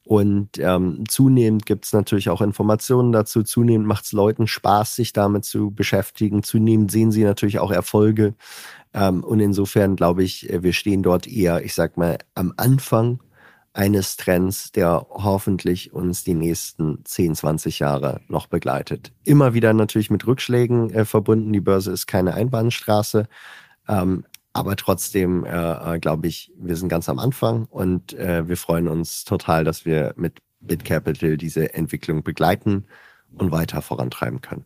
Und 0.04 0.58
ähm, 0.58 1.04
zunehmend 1.08 1.66
gibt 1.66 1.86
es 1.86 1.94
natürlich 1.94 2.30
auch 2.30 2.42
Informationen 2.42 3.12
dazu. 3.12 3.44
Zunehmend 3.44 3.88
macht 3.88 4.06
es 4.06 4.12
Leuten 4.14 4.48
Spaß, 4.48 4.96
sich 4.96 5.14
damit 5.14 5.46
zu 5.46 5.72
beschäftigen. 5.72 6.44
Zunehmend 6.44 6.92
sehen 6.92 7.12
sie 7.12 7.24
natürlich 7.24 7.60
auch 7.60 7.72
Erfolge. 7.72 8.36
Ähm, 8.94 9.24
und 9.24 9.40
insofern 9.40 9.96
glaube 9.96 10.24
ich, 10.24 10.50
äh, 10.50 10.64
wir 10.64 10.74
stehen 10.74 11.04
dort 11.04 11.28
eher, 11.28 11.64
ich 11.64 11.74
sag 11.76 11.98
mal, 11.98 12.18
am 12.36 12.54
Anfang 12.58 13.20
eines 13.74 14.18
Trends, 14.18 14.72
der 14.72 15.06
hoffentlich 15.10 15.94
uns 15.94 16.24
die 16.24 16.34
nächsten 16.34 17.06
10, 17.06 17.36
20 17.36 17.80
Jahre 17.80 18.22
noch 18.28 18.48
begleitet. 18.48 19.14
Immer 19.24 19.54
wieder 19.54 19.74
natürlich 19.74 20.10
mit 20.10 20.28
Rückschlägen 20.28 20.90
äh, 20.94 21.06
verbunden. 21.06 21.54
Die 21.54 21.62
Börse 21.62 21.92
ist 21.92 22.08
keine 22.08 22.34
Einbahnstraße. 22.34 23.28
Ähm, 23.88 24.26
aber 24.54 24.76
trotzdem 24.76 25.46
äh, 25.46 25.96
äh, 25.96 26.00
glaube 26.00 26.28
ich, 26.28 26.52
wir 26.58 26.76
sind 26.76 26.90
ganz 26.90 27.08
am 27.08 27.20
Anfang 27.20 27.66
und 27.66 28.14
äh, 28.14 28.48
wir 28.48 28.58
freuen 28.58 28.90
uns 28.90 29.24
total, 29.24 29.64
dass 29.64 29.86
wir 29.86 30.14
mit 30.18 30.40
BitCapital 30.60 31.38
diese 31.38 31.74
Entwicklung 31.74 32.24
begleiten 32.24 32.86
und 33.38 33.52
weiter 33.52 33.82
vorantreiben 33.82 34.42
können. 34.42 34.66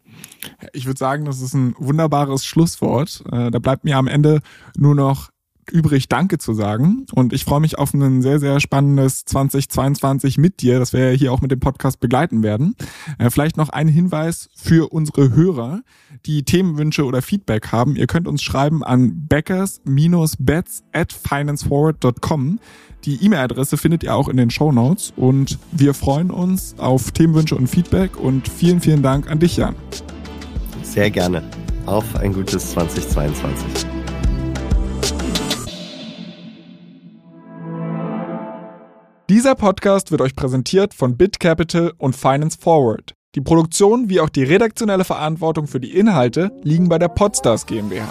Ich 0.74 0.88
würde 0.88 0.98
sagen, 0.98 1.26
das 1.26 1.39
ist 1.39 1.54
ein 1.54 1.76
wunderbares 1.78 2.46
Schlusswort. 2.46 3.24
Äh, 3.32 3.52
da 3.52 3.60
bleibt 3.60 3.84
mir 3.84 3.98
am 3.98 4.08
Ende 4.08 4.41
nur 4.76 4.96
noch 4.96 5.30
übrig, 5.71 6.08
Danke 6.10 6.38
zu 6.38 6.54
sagen. 6.54 7.06
Und 7.13 7.34
ich 7.34 7.45
freue 7.45 7.60
mich 7.60 7.78
auf 7.78 7.93
ein 7.93 8.21
sehr, 8.21 8.39
sehr 8.39 8.60
spannendes 8.60 9.25
2022 9.25 10.38
mit 10.38 10.62
dir, 10.62 10.80
das 10.80 10.93
wir 10.93 11.10
hier 11.10 11.32
auch 11.32 11.41
mit 11.41 11.51
dem 11.51 11.60
Podcast 11.60 11.99
begleiten 11.99 12.43
werden. 12.43 12.75
Äh, 13.17 13.30
vielleicht 13.30 13.58
noch 13.58 13.69
ein 13.69 13.88
Hinweis 13.88 14.49
für 14.56 14.91
unsere 14.91 15.34
Hörer, 15.36 15.82
die 16.25 16.43
Themenwünsche 16.43 17.06
oder 17.06 17.21
Feedback 17.21 17.71
haben. 17.71 17.95
Ihr 17.95 18.08
könnt 18.08 18.28
uns 18.28 18.41
schreiben 18.41 18.84
an 18.84 19.28
backers-bets 19.28 20.84
at 20.93 21.13
financeforward.com. 21.13 22.60
Die 23.06 23.23
E-Mail-Adresse 23.23 23.78
findet 23.78 24.04
ihr 24.04 24.15
auch 24.15 24.30
in 24.30 24.38
den 24.38 24.49
Show 24.49 24.71
Notes 24.71 25.13
und 25.15 25.60
wir 25.71 25.93
freuen 25.93 26.32
uns 26.32 26.75
auf 26.80 27.12
Themenwünsche 27.12 27.56
und 27.56 27.67
Feedback 27.67 28.19
und 28.19 28.47
vielen, 28.47 28.82
vielen 28.82 29.04
Dank 29.04 29.30
an 29.30 29.39
dich, 29.39 29.58
Jan. 29.58 29.75
Sehr 30.82 31.12
gerne. 31.12 31.43
Auf 31.86 32.15
ein 32.15 32.34
gutes 32.34 32.71
2022. 32.71 33.94
Dieser 39.28 39.56
Podcast 39.56 40.12
wird 40.12 40.22
euch 40.22 40.36
präsentiert 40.36 40.94
von 40.94 41.18
BitCapital 41.18 41.94
und 41.98 42.16
Finance 42.16 42.60
Forward. 42.62 43.16
Die 43.34 43.42
Produktion 43.42 44.08
wie 44.08 44.20
auch 44.20 44.30
die 44.30 44.44
redaktionelle 44.44 45.04
Verantwortung 45.04 45.66
für 45.66 45.80
die 45.80 45.98
Inhalte 45.98 46.52
liegen 46.62 46.90
bei 46.90 47.00
der 47.00 47.08
Podstars 47.08 47.66
GmbH. 47.66 48.08